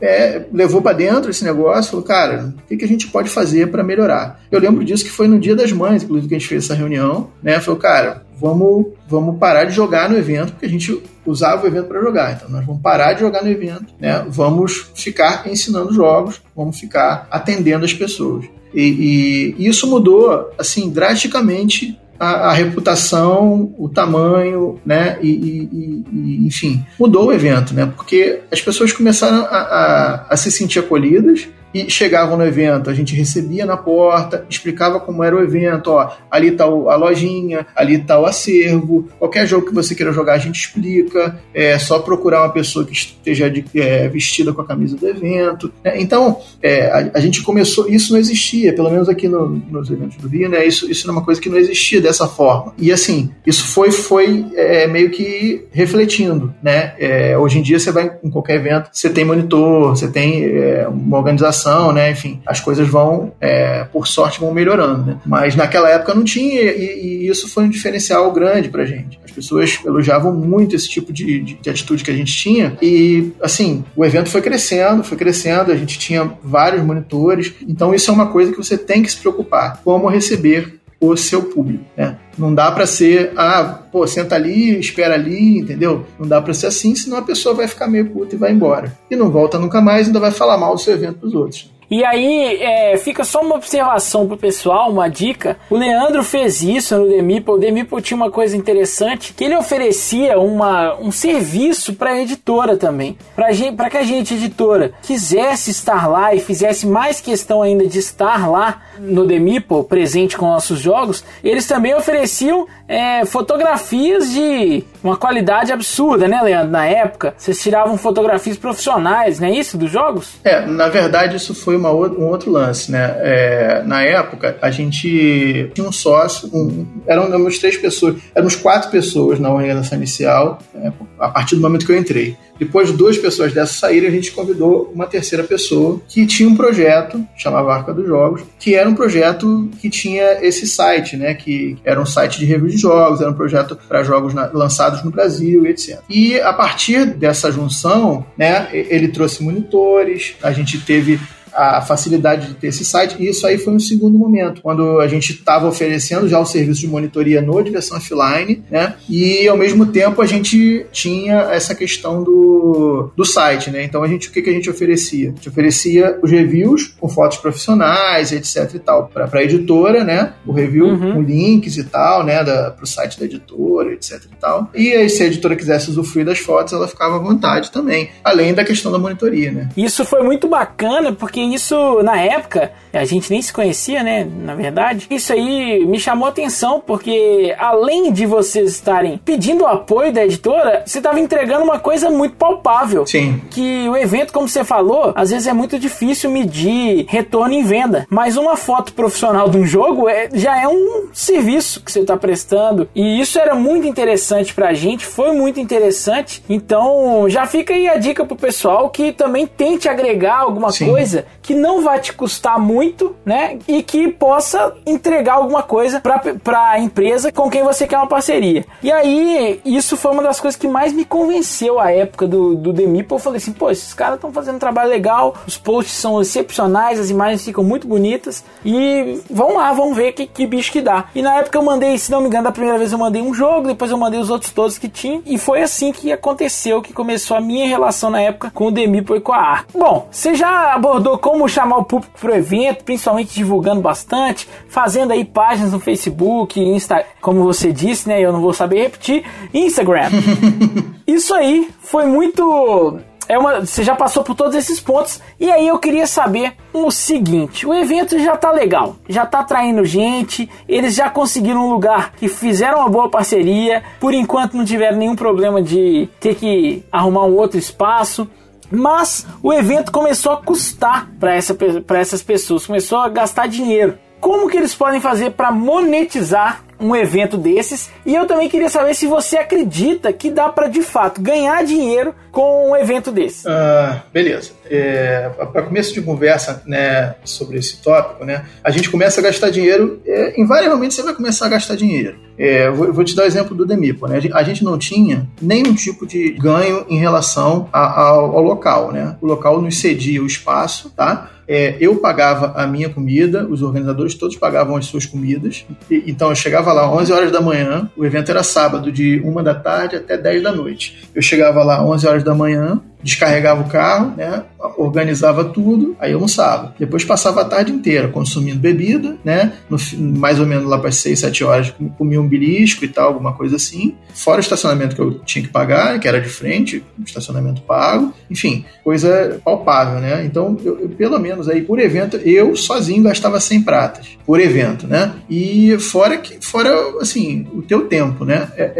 [0.00, 3.70] é, levou para dentro esse negócio, falou, cara, o que, que a gente pode fazer
[3.70, 4.40] para melhorar?
[4.50, 6.74] Eu lembro disso que foi no Dia das Mães, inclusive, que a gente fez essa
[6.74, 7.58] reunião, né?
[7.60, 11.86] Falou, cara, vamos, vamos parar de jogar no evento, porque a gente usava o evento
[11.86, 12.34] para jogar.
[12.34, 14.24] Então, nós vamos parar de jogar no evento, né?
[14.28, 18.44] Vamos ficar ensinando jogos, vamos ficar atendendo as pessoas.
[18.74, 25.18] E, e isso mudou, assim, drasticamente a, a, reputação, o tamanho, né?
[25.22, 27.90] E, e, e, enfim, mudou o evento, né?
[27.94, 32.94] Porque as pessoas começaram a, a, a se sentir acolhidas, e chegavam no evento, a
[32.94, 37.98] gente recebia na porta, explicava como era o evento, ó, ali tá a lojinha, ali
[37.98, 42.42] tá o acervo, qualquer jogo que você queira jogar a gente explica, é só procurar
[42.42, 45.72] uma pessoa que esteja de, é, vestida com a camisa do evento.
[45.82, 46.00] Né?
[46.00, 50.16] Então, é, a, a, gente começou, isso não existia, pelo menos aqui no, nos eventos
[50.18, 50.64] do Rio, né?
[50.64, 52.72] Isso, isso era uma coisa que não existia dessa forma.
[52.78, 56.94] E assim, isso foi, foi é, meio que refletindo, né?
[56.98, 60.86] É, hoje em dia você vai em qualquer evento, você tem monitor, você tem é,
[60.88, 62.10] uma organização né?
[62.10, 65.18] Enfim, as coisas vão, é, por sorte, vão melhorando, né?
[65.24, 69.18] Mas naquela época não tinha e, e isso foi um diferencial grande pra gente.
[69.24, 73.32] As pessoas elogiavam muito esse tipo de, de, de atitude que a gente tinha e,
[73.42, 78.14] assim, o evento foi crescendo, foi crescendo, a gente tinha vários monitores, então isso é
[78.14, 82.16] uma coisa que você tem que se preocupar, como receber o seu público, né?
[82.36, 86.06] Não dá para ser, ah, pô, senta ali, espera ali, entendeu?
[86.18, 88.96] Não dá para ser assim, senão a pessoa vai ficar meio puta e vai embora.
[89.10, 91.70] E não volta nunca mais, ainda vai falar mal do seu evento pros outros.
[91.94, 95.56] E aí, é, fica só uma observação pro pessoal, uma dica.
[95.70, 97.54] O Leandro fez isso no Meeple.
[97.54, 103.16] O Meeple tinha uma coisa interessante, que ele oferecia uma, um serviço para editora também.
[103.36, 108.50] Para que a gente, editora, quisesse estar lá e fizesse mais questão ainda de estar
[108.50, 115.72] lá no Meeple, presente com nossos jogos, eles também ofereciam é, fotografias de uma qualidade
[115.72, 116.70] absurda, né, Leandro?
[116.70, 120.34] Na época, vocês tiravam fotografias profissionais, não é isso, dos jogos?
[120.44, 123.16] É, na verdade, isso foi uma, um outro lance, né?
[123.20, 128.90] É, na época, a gente tinha um sócio, um, eram éramos três pessoas, éramos quatro
[128.90, 132.36] pessoas na organização inicial, é, a partir do momento que eu entrei.
[132.58, 136.54] Depois de duas pessoas dessas saírem, a gente convidou uma terceira pessoa que tinha um
[136.54, 141.34] projeto, chamava Arca dos Jogos, que era um projeto que tinha esse site, né?
[141.34, 145.02] Que era um site de review de jogos, era um projeto para jogos na, lançados
[145.02, 145.98] no Brasil, etc.
[146.08, 151.18] E a partir dessa junção, né, ele trouxe monitores, a gente teve
[151.54, 153.16] a facilidade de ter esse site.
[153.18, 156.80] E isso aí foi um segundo momento, quando a gente estava oferecendo já o serviço
[156.80, 158.94] de monitoria no diversão offline, né?
[159.08, 163.84] E ao mesmo tempo a gente tinha essa questão do, do site, né?
[163.84, 165.30] Então a gente o que, que a gente oferecia?
[165.30, 170.34] A gente oferecia os reviews com fotos profissionais, etc e tal, para a editora, né?
[170.46, 171.14] O review uhum.
[171.14, 172.42] com links e tal, né?
[172.42, 174.70] Para o site da editora, etc e tal.
[174.74, 178.54] E aí, se a editora quisesse usufruir das fotos, ela ficava à vontade também, além
[178.54, 179.68] da questão da monitoria, né?
[179.76, 184.26] Isso foi muito bacana porque isso, na época, a gente nem se conhecia, né?
[184.42, 189.66] Na verdade, isso aí me chamou a atenção, porque além de vocês estarem pedindo o
[189.66, 193.06] apoio da editora, você estava entregando uma coisa muito palpável.
[193.06, 193.40] Sim.
[193.50, 198.06] Que o evento, como você falou, às vezes é muito difícil medir retorno em venda.
[198.08, 202.16] Mas uma foto profissional de um jogo é, já é um serviço que você está
[202.16, 202.88] prestando.
[202.94, 206.42] E isso era muito interessante pra gente, foi muito interessante.
[206.48, 210.90] Então já fica aí a dica pro pessoal que também tente agregar alguma Sim.
[210.90, 213.58] coisa que não vai te custar muito, né?
[213.68, 218.64] E que possa entregar alguma coisa para a empresa com quem você quer uma parceria.
[218.82, 222.72] E aí, isso foi uma das coisas que mais me convenceu a época do, do
[222.72, 223.14] Demipo.
[223.14, 226.98] Eu falei assim, pô, esses caras estão fazendo um trabalho legal, os posts são excepcionais,
[226.98, 228.42] as imagens ficam muito bonitas.
[228.64, 231.04] E vamos lá, vamos ver que, que bicho que dá.
[231.14, 233.34] E na época eu mandei, se não me engano, da primeira vez eu mandei um
[233.34, 235.20] jogo, depois eu mandei os outros todos que tinha.
[235.26, 239.14] E foi assim que aconteceu, que começou a minha relação na época com o Demipo
[239.14, 239.66] e com a Ar.
[239.74, 245.24] Bom, você já abordou como chamar o público pro evento, principalmente divulgando bastante, fazendo aí
[245.24, 248.20] páginas no Facebook, Insta, como você disse, né?
[248.20, 249.24] Eu não vou saber repetir.
[249.52, 250.10] Instagram.
[251.04, 255.66] Isso aí foi muito é uma, você já passou por todos esses pontos e aí
[255.66, 260.94] eu queria saber o seguinte: o evento já tá legal, já tá atraindo gente, eles
[260.94, 265.60] já conseguiram um lugar que fizeram uma boa parceria, por enquanto não tiveram nenhum problema
[265.60, 268.28] de ter que arrumar um outro espaço.
[268.74, 271.56] Mas o evento começou a custar para essa,
[271.94, 273.98] essas pessoas, começou a gastar dinheiro.
[274.20, 277.90] Como que eles podem fazer para monetizar um evento desses.
[278.04, 282.14] E eu também queria saber se você acredita que dá para de fato ganhar dinheiro
[282.30, 283.46] com um evento desse.
[283.46, 284.52] Uh, beleza.
[284.68, 289.50] É, para começo de conversa né, sobre esse tópico, né, a gente começa a gastar
[289.50, 292.16] dinheiro, é, invariavelmente você vai começar a gastar dinheiro.
[292.36, 294.06] É, vou, vou, te dar o exemplo do Demipo.
[294.08, 294.20] Né?
[294.32, 298.92] A gente não tinha nenhum tipo de ganho em relação a, ao, ao, local.
[298.92, 299.16] Né?
[299.20, 301.30] O local nos cedia o espaço, tá?
[301.46, 305.66] É, eu pagava a minha comida, os organizadores todos pagavam as suas comidas.
[305.90, 309.42] E, então eu chegava lá 11 horas da manhã, o evento era sábado, de 1
[309.42, 311.08] da tarde até 10 da noite.
[311.14, 314.42] Eu chegava lá 11 horas da manhã, descarregava o carro, né,
[314.78, 316.74] organizava tudo, aí almoçava.
[316.78, 319.76] Depois passava a tarde inteira consumindo bebida, né, no,
[320.18, 323.56] mais ou menos lá para 6, 7 horas comia um belisco e tal, alguma coisa
[323.56, 323.94] assim.
[324.14, 328.64] Fora o estacionamento que eu tinha que pagar, que era de frente, estacionamento pago, enfim,
[328.82, 330.24] coisa palpável, né?
[330.24, 334.86] Então, eu, eu, pelo menos aí por evento, eu sozinho gastava 100 pratas por evento,
[334.86, 335.14] né?
[335.28, 338.48] E fora que, fora assim, o teu tempo, né?
[338.56, 338.72] É,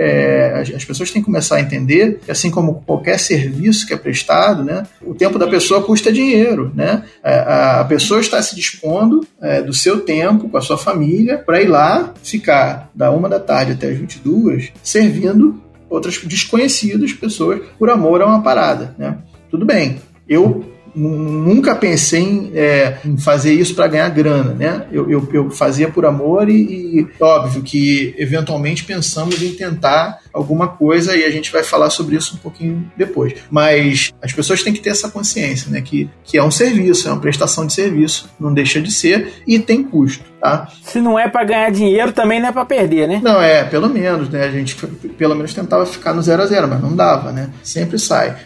[0.57, 3.97] é, as pessoas têm que começar a entender que assim como qualquer serviço que é
[4.15, 4.85] Estado, né?
[5.03, 7.05] O tempo da pessoa custa dinheiro, né?
[7.23, 7.35] É,
[7.81, 11.69] a pessoa está se dispondo é, do seu tempo com a sua família para ir
[11.69, 18.23] lá ficar da uma da tarde até as 22 servindo outras desconhecidas pessoas por amor
[18.23, 19.19] a uma parada, né?
[19.51, 24.87] Tudo bem, eu nunca pensei em, é, em fazer isso para ganhar grana, né?
[24.93, 30.69] Eu, eu, eu, fazia por amor e, e, óbvio que eventualmente pensamos em tentar alguma
[30.69, 33.35] coisa e a gente vai falar sobre isso um pouquinho depois.
[33.51, 35.81] Mas as pessoas têm que ter essa consciência, né?
[35.81, 39.59] Que, que é um serviço, é uma prestação de serviço, não deixa de ser e
[39.59, 40.35] tem custo.
[40.45, 40.69] Tá?
[40.83, 43.19] Se não é para ganhar dinheiro, também não é para perder, né?
[43.23, 44.45] Não, é, pelo menos, né?
[44.45, 44.77] A gente
[45.17, 47.49] pelo menos tentava ficar no zero a zero, mas não dava, né?
[47.63, 48.37] Sempre sai.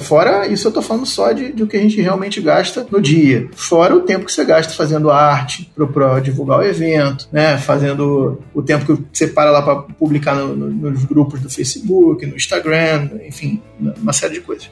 [0.00, 3.00] Fora isso, eu tô falando só de, de o que a gente realmente gasta no
[3.00, 3.48] dia.
[3.54, 7.58] Fora o tempo que você gasta fazendo arte para divulgar o evento, né?
[7.58, 12.24] Fazendo o tempo que você para lá para publicar no, no, nos grupos do Facebook,
[12.26, 13.62] no Instagram, enfim,
[14.00, 14.68] uma série de coisas.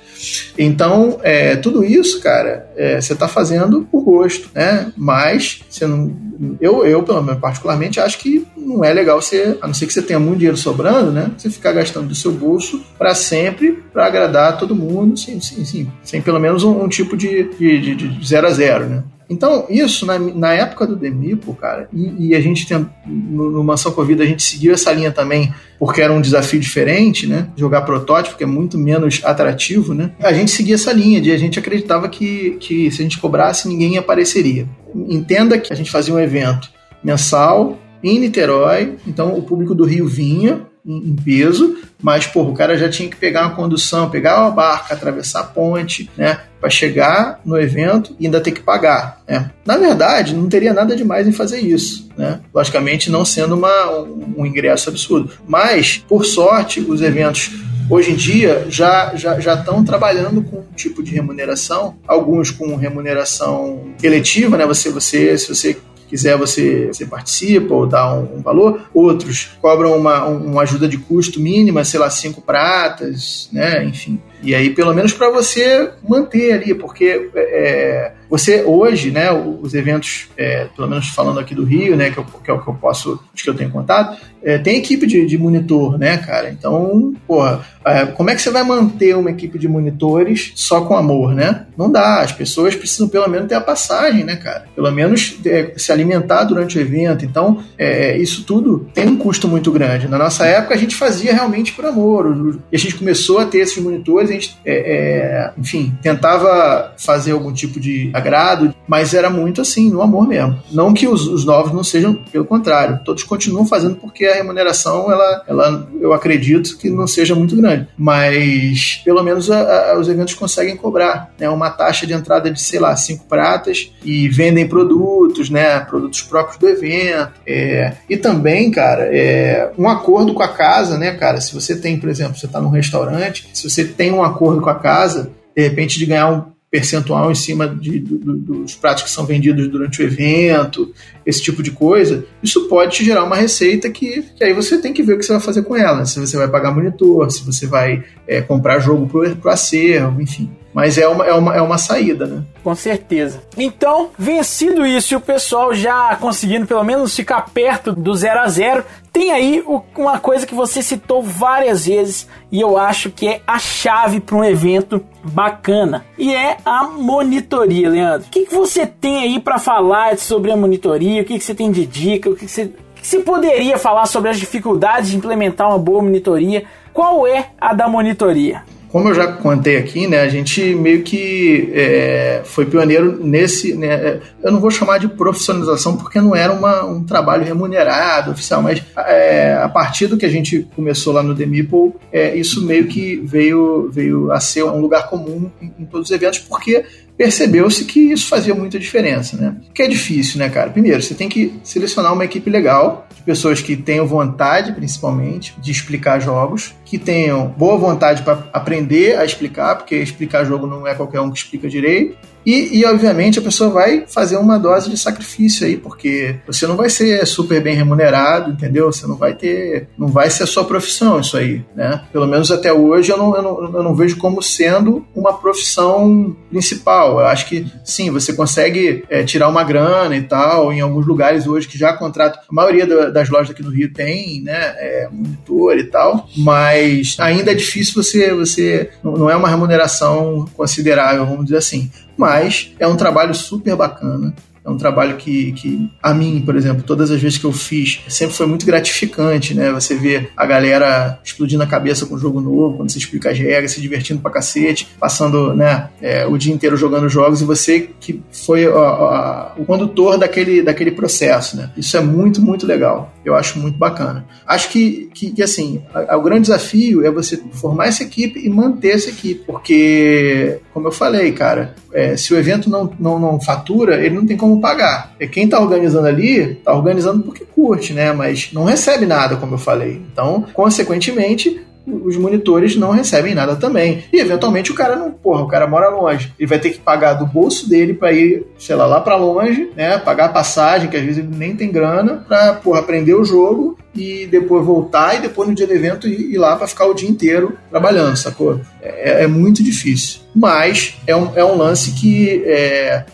[0.59, 4.93] Então, é, tudo isso, cara, é, você tá fazendo por gosto, né?
[4.97, 6.27] Mas você não
[6.61, 9.93] eu, eu, pelo menos, particularmente, acho que não é legal você, a não ser que
[9.93, 11.31] você tenha muito dinheiro sobrando, né?
[11.37, 15.91] Você ficar gastando do seu bolso para sempre, para agradar todo mundo, sim, sim, sim,
[16.03, 19.03] sem pelo menos um, um tipo de, de, de, de zero a zero, né?
[19.27, 23.65] Então, isso, na, na época do Demipo, cara, e, e a gente tem, no, no
[23.65, 27.49] Mansão Covid, a gente seguiu essa linha também, porque era um desafio diferente, né?
[27.57, 30.13] Jogar protótipo, que é muito menos atrativo, né?
[30.21, 33.67] A gente seguia essa linha de a gente acreditava que, que se a gente cobrasse,
[33.67, 34.69] ninguém apareceria.
[34.95, 36.69] Entenda que a gente fazia um evento
[37.03, 42.77] mensal em Niterói, então o público do Rio vinha, em peso, mas porra, o cara
[42.77, 47.41] já tinha que pegar uma condução, pegar uma barca, atravessar a ponte, né, para chegar
[47.45, 49.21] no evento e ainda ter que pagar.
[49.29, 49.51] Né?
[49.65, 52.41] Na verdade, não teria nada demais em fazer isso, né?
[52.55, 55.31] Logicamente, não sendo uma, um, um ingresso absurdo.
[55.47, 57.51] Mas, por sorte, os eventos
[57.89, 62.75] hoje em dia já já já estão trabalhando com um tipo de remuneração, alguns com
[62.77, 64.67] remuneração eletiva, né?
[64.67, 68.89] Você você se você quiser você, você participa ou dá um, um valor.
[68.95, 73.85] Outros cobram uma, uma ajuda de custo mínima, sei lá, cinco pratas, né?
[73.85, 74.21] Enfim.
[74.43, 80.29] E aí, pelo menos para você manter ali, porque é, você hoje, né, os eventos,
[80.37, 82.75] é, pelo menos falando aqui do Rio, né, que, eu, que é o que eu
[82.75, 86.49] posso, que eu tenho contato, é, tem equipe de, de, monitor, né, cara?
[86.51, 90.97] Então, porra, é, como é que você vai manter uma equipe de monitores só com
[90.97, 91.67] amor, né?
[91.77, 92.21] Não dá.
[92.21, 94.67] As pessoas precisam pelo menos ter a passagem, né, cara?
[94.75, 97.25] Pelo menos é, se alimentar durante o evento.
[97.25, 100.07] Então, é, isso tudo tem um custo muito grande.
[100.07, 102.61] Na nossa época, a gente fazia realmente por amor.
[102.71, 107.53] E a gente começou a ter esses monitores, a gente, é, enfim, tentava fazer algum
[107.53, 110.59] tipo de agrado, mas era muito assim, no amor mesmo.
[110.71, 115.11] Não que os, os novos não sejam, pelo contrário, todos continuam fazendo porque a remuneração,
[115.11, 120.09] ela, ela eu acredito que não seja muito grande, mas pelo menos a, a, os
[120.09, 124.67] eventos conseguem cobrar né, uma taxa de entrada de, sei lá, cinco pratas e vendem
[124.67, 127.33] produtos, né, produtos próprios do evento.
[127.47, 131.99] É, e também, cara, é, um acordo com a casa, né, cara, se você tem,
[131.99, 135.63] por exemplo, você está num restaurante, se você tem um acordo com a casa, de
[135.63, 140.03] repente de ganhar um percentual em cima de, do, dos pratos que são vendidos durante
[140.03, 140.93] o evento,
[141.25, 144.93] esse tipo de coisa, isso pode te gerar uma receita que, que aí você tem
[144.93, 146.05] que ver o que você vai fazer com ela.
[146.05, 150.51] Se você vai pagar monitor, se você vai é, comprar jogo para o acervo, enfim.
[150.77, 152.43] Mas é uma, é, uma, é uma saída, né?
[152.63, 153.41] Com certeza.
[153.57, 158.47] Então, vencido isso e o pessoal já conseguindo pelo menos ficar perto do 0 a
[158.47, 159.65] 0 tem aí
[159.97, 164.37] uma coisa que você citou várias vezes e eu acho que é a chave para
[164.37, 168.27] um evento bacana e é a monitoria, Leandro.
[168.27, 171.23] O que, que você tem aí para falar sobre a monitoria?
[171.23, 172.29] O que, que você tem de dica?
[172.29, 176.65] O que, que você você poderia falar sobre as dificuldades de implementar uma boa monitoria?
[176.93, 178.65] Qual é a da monitoria?
[178.97, 183.75] Como eu já contei aqui, né, a gente meio que é, foi pioneiro nesse.
[183.75, 188.31] Né, é, eu não vou chamar de profissionalização porque não era uma, um trabalho remunerado,
[188.31, 192.35] oficial, mas é, a partir do que a gente começou lá no The Meeple, é,
[192.37, 196.39] isso meio que veio, veio a ser um lugar comum em, em todos os eventos,
[196.39, 196.83] porque
[197.17, 199.57] percebeu-se que isso fazia muita diferença, né?
[199.75, 200.71] Que é difícil, né, cara?
[200.71, 205.71] Primeiro, você tem que selecionar uma equipe legal, de pessoas que tenham vontade, principalmente, de
[205.71, 210.95] explicar jogos, que tenham boa vontade para aprender a explicar, porque explicar jogo não é
[210.95, 214.97] qualquer um que explica direito, e, e, obviamente, a pessoa vai fazer uma dose de
[214.97, 218.93] sacrifício aí, porque você não vai ser super bem remunerado, entendeu?
[218.93, 219.89] Você não vai ter.
[219.99, 222.03] Não vai ser a sua profissão isso aí, né?
[222.13, 226.37] Pelo menos até hoje eu não, eu não, eu não vejo como sendo uma profissão
[226.49, 227.19] principal.
[227.19, 231.49] Eu acho que sim, você consegue é, tirar uma grana e tal, em alguns lugares
[231.49, 232.41] hoje que já contratam.
[232.49, 234.75] A maioria das lojas aqui no Rio tem, né?
[234.79, 238.33] É, monitor e tal, mas ainda é difícil você.
[238.33, 244.35] você não é uma remuneração considerável, vamos dizer assim mas é um trabalho super bacana.
[244.67, 248.01] É um trabalho que, que, a mim, por exemplo, todas as vezes que eu fiz,
[248.09, 249.71] sempre foi muito gratificante, né?
[249.71, 253.39] Você vê a galera explodindo a cabeça com um jogo novo, quando você explica as
[253.39, 257.91] regras, se divertindo pra cacete, passando né, é, o dia inteiro jogando jogos, e você
[258.01, 261.71] que foi ó, ó, o condutor daquele, daquele processo, né?
[261.77, 263.15] Isso é muito, muito legal.
[263.25, 264.27] Eu acho muito bacana.
[264.45, 268.45] Acho que, que, que assim, a, a, o grande desafio é você formar essa equipe
[268.45, 273.19] e manter essa equipe, porque, como eu falei, cara, é, se o evento não, não,
[273.19, 275.15] não fatura, ele não tem como pagar.
[275.19, 278.13] E quem está organizando ali, está organizando porque curte, né?
[278.13, 280.03] Mas não recebe nada, como eu falei.
[280.13, 284.05] Então, consequentemente, os monitores não recebem nada também.
[284.13, 286.33] E eventualmente o cara não, porra, o cara mora longe.
[286.39, 289.71] Ele vai ter que pagar do bolso dele para ir, sei lá, lá para longe,
[289.77, 289.99] né?
[289.99, 293.79] Pagar a passagem, que às vezes ele nem tem grana, pra, porra, aprender o jogo
[293.95, 296.95] e depois voltar e depois no dia do evento ir, ir lá para ficar o
[296.95, 298.61] dia inteiro trabalhando, sacou?
[298.83, 300.21] É, é muito difícil.
[300.35, 303.05] Mas é um, é um lance que é, é,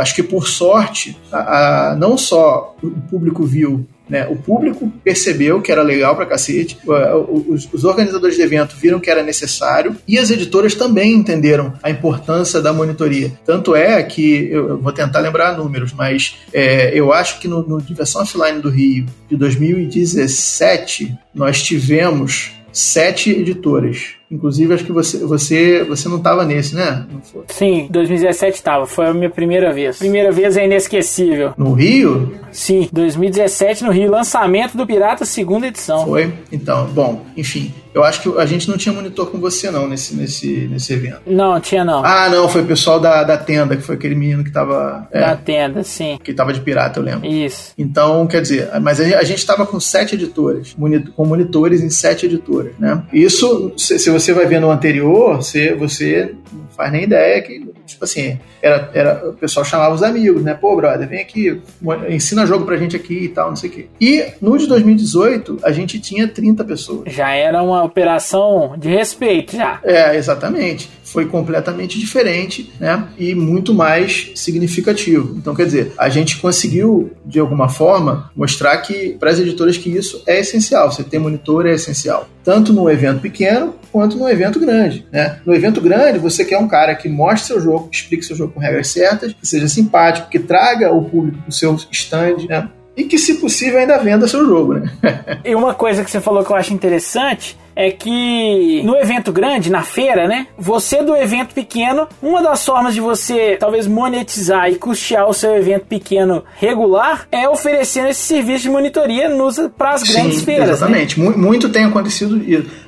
[0.00, 4.26] acho que por sorte, a, a, não só o público viu né?
[4.26, 6.76] O público percebeu que era legal pra cacete,
[7.48, 11.90] os, os, organizadores de evento viram que era necessário e as editoras também entenderam a
[11.90, 13.32] importância da monitoria.
[13.46, 17.80] Tanto é que, eu, vou tentar lembrar números, mas é, eu acho que no, no
[17.80, 25.82] Diversão Offline do Rio de 2017 nós tivemos sete editoras Inclusive, acho que você, você,
[25.82, 27.04] você não estava nesse, né?
[27.12, 27.42] Não foi?
[27.48, 28.86] Sim, 2017 estava.
[28.86, 29.98] Foi a minha primeira vez.
[29.98, 31.52] Primeira vez é inesquecível.
[31.56, 32.32] No Rio?
[32.52, 34.10] Sim, 2017 no Rio.
[34.10, 36.06] Lançamento do Pirata, segunda edição.
[36.06, 36.32] Foi?
[36.52, 37.72] Então, bom, enfim.
[37.92, 41.22] Eu acho que a gente não tinha monitor com você, não, nesse, nesse, nesse evento.
[41.26, 42.04] Não, tinha não.
[42.04, 45.08] Ah, não, foi o pessoal da, da tenda, que foi aquele menino que tava.
[45.10, 46.16] É, da tenda, sim.
[46.22, 47.26] Que tava de pirata, eu lembro.
[47.26, 47.72] Isso.
[47.76, 50.76] Então, quer dizer, mas a gente tava com sete editoras,
[51.16, 53.02] com monitores em sete editoras, né?
[53.12, 56.34] Isso, se, se você vai ver no anterior, você, você
[56.76, 60.54] faz nem ideia que, tipo assim, era, era, o pessoal chamava os amigos, né?
[60.54, 61.60] Pô, brother, vem aqui,
[62.08, 63.86] ensina jogo pra gente aqui e tal, não sei o quê.
[64.00, 67.12] E no de 2018, a gente tinha 30 pessoas.
[67.12, 69.78] Já era uma operação de respeito, já.
[69.84, 70.90] É, exatamente.
[71.04, 73.08] Foi completamente diferente, né?
[73.18, 75.34] E muito mais significativo.
[75.36, 79.90] Então, quer dizer, a gente conseguiu, de alguma forma, mostrar que, para as editoras, que
[79.90, 80.90] isso é essencial.
[80.90, 82.28] Você ter monitor é essencial.
[82.44, 85.38] Tanto no evento pequeno quanto no evento grande, né?
[85.44, 88.60] No evento grande, você quer um cara que mostre seu jogo, explique seu jogo com
[88.60, 92.68] regras certas, que seja simpático, que traga o público para o seu stand, né?
[92.96, 94.90] E que, se possível, ainda venda seu jogo, né?
[95.44, 99.70] e uma coisa que você falou que eu acho interessante é que no evento grande,
[99.70, 100.46] na feira, né?
[100.58, 105.56] Você do evento pequeno, uma das formas de você talvez monetizar e custear o seu
[105.56, 109.30] evento pequeno regular é oferecendo esse serviço de monitoria
[109.76, 110.66] para as grandes Sim, feiras.
[110.66, 110.74] Né?
[110.74, 111.20] Exatamente.
[111.20, 111.30] Né?
[111.36, 112.36] Muito tem acontecido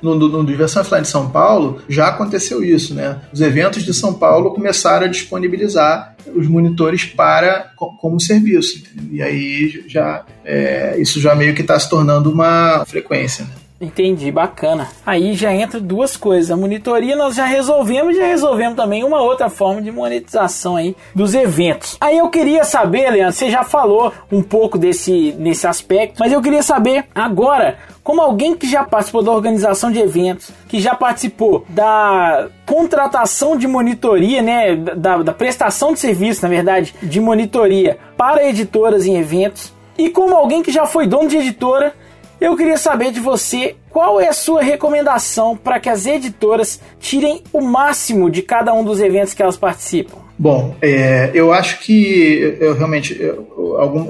[0.03, 3.21] no, no, no Diversão Offline de São Paulo, já aconteceu isso, né?
[3.33, 8.83] Os eventos de São Paulo começaram a disponibilizar os monitores para como serviço.
[9.11, 13.45] E aí já é, isso já meio que está se tornando uma frequência.
[13.45, 13.62] Né?
[13.83, 14.87] Entendi, bacana.
[15.05, 16.53] Aí já entra duas coisas.
[16.53, 21.35] A monitoria nós já resolvemos, já resolvemos também uma outra forma de monetização aí dos
[21.35, 21.97] eventos.
[22.01, 26.41] Aí eu queria saber, Leandro, você já falou um pouco desse nesse aspecto, mas eu
[26.41, 31.67] queria saber agora, como alguém que já participou da organização de eventos, que já participou
[31.69, 38.49] da contratação de monitoria, né, da, da prestação de serviço, na verdade, de monitoria para
[38.49, 41.93] editoras em eventos, e como alguém que já foi dono de editora
[42.43, 47.41] eu queria saber de você qual é a sua recomendação para que as editoras tirem
[47.53, 50.19] o máximo de cada um dos eventos que elas participam.
[50.37, 53.47] Bom, é, eu acho que eu realmente eu,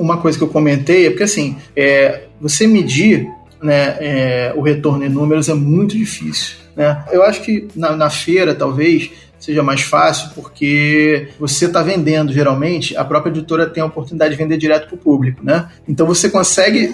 [0.01, 3.29] uma coisa que eu comentei é porque assim é, você medir
[3.63, 6.57] né, é, o retorno em números é muito difícil.
[6.75, 7.05] Né?
[7.13, 9.11] Eu acho que na, na feira talvez
[9.43, 14.39] seja mais fácil, porque você está vendendo, geralmente, a própria editora tem a oportunidade de
[14.39, 15.69] vender direto para o público, né?
[15.89, 16.93] Então você consegue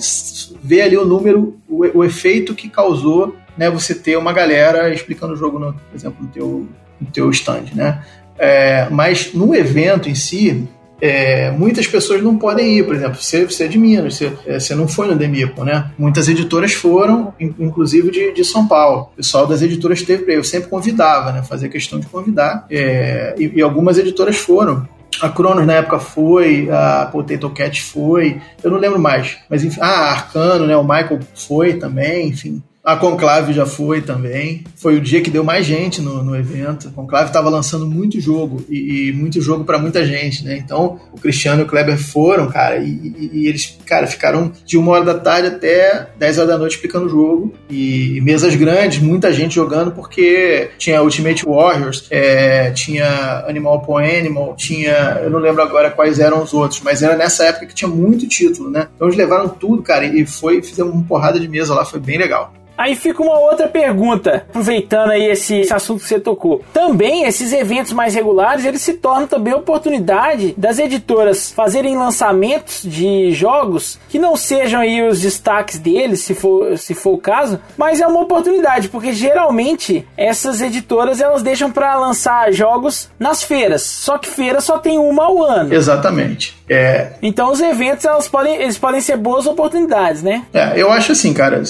[0.63, 5.35] ver ali o número, o, o efeito que causou né, você ter uma galera explicando
[5.35, 6.67] o jogo, no, por exemplo, no teu,
[6.99, 8.03] no teu stand, né?
[8.39, 10.67] É, mas no evento em si,
[11.01, 14.59] é, muitas pessoas não podem ir, por exemplo, você, você é de Minas, você, é,
[14.59, 15.91] você não foi no Demipo, né?
[15.99, 19.11] Muitas editoras foram, inclusive de, de São Paulo.
[19.13, 21.43] O pessoal das editoras teve para Eu sempre convidava, né?
[21.43, 22.67] Fazia questão de convidar.
[22.71, 24.87] É, e, e algumas editoras foram.
[25.23, 29.39] A Cronos na época foi, a Potato Cat foi, eu não lembro mais.
[29.49, 30.77] Mas enfim, ah, Arcano, né?
[30.77, 32.63] O Michael foi também, enfim.
[32.89, 34.65] A Conclave já foi também.
[34.75, 36.89] Foi o dia que deu mais gente no, no evento.
[36.89, 40.57] A Conclave estava lançando muito jogo e, e muito jogo para muita gente, né?
[40.57, 44.79] Então o Cristiano e o Kleber foram, cara, e, e, e, eles, cara, ficaram de
[44.79, 47.53] uma hora da tarde até 10 horas da noite explicando o jogo.
[47.69, 54.57] E, mesas grandes, muita gente jogando, porque tinha Ultimate Warriors, é, tinha Animal Upon Animal,
[54.57, 55.21] tinha.
[55.23, 58.27] Eu não lembro agora quais eram os outros, mas era nessa época que tinha muito
[58.27, 58.89] título, né?
[58.97, 62.17] Então eles levaram tudo, cara, e foi, fizeram uma porrada de mesa lá, foi bem
[62.17, 62.55] legal.
[62.79, 66.63] Aí fica uma outra pergunta, aproveitando aí esse, esse, assunto que você tocou.
[66.73, 73.33] Também esses eventos mais regulares, eles se tornam também oportunidade das editoras fazerem lançamentos de
[73.33, 78.01] jogos que não sejam aí os destaques deles, se for, se for o caso, mas
[78.01, 83.83] é uma oportunidade, porque geralmente essas editoras elas deixam para lançar jogos nas feiras.
[83.83, 85.75] Só que feira só tem uma ao ano.
[85.75, 86.57] Exatamente.
[86.71, 87.13] É...
[87.23, 90.45] Então os eventos elas podem, eles podem ser boas oportunidades, né?
[90.53, 91.63] É, eu acho assim, cara,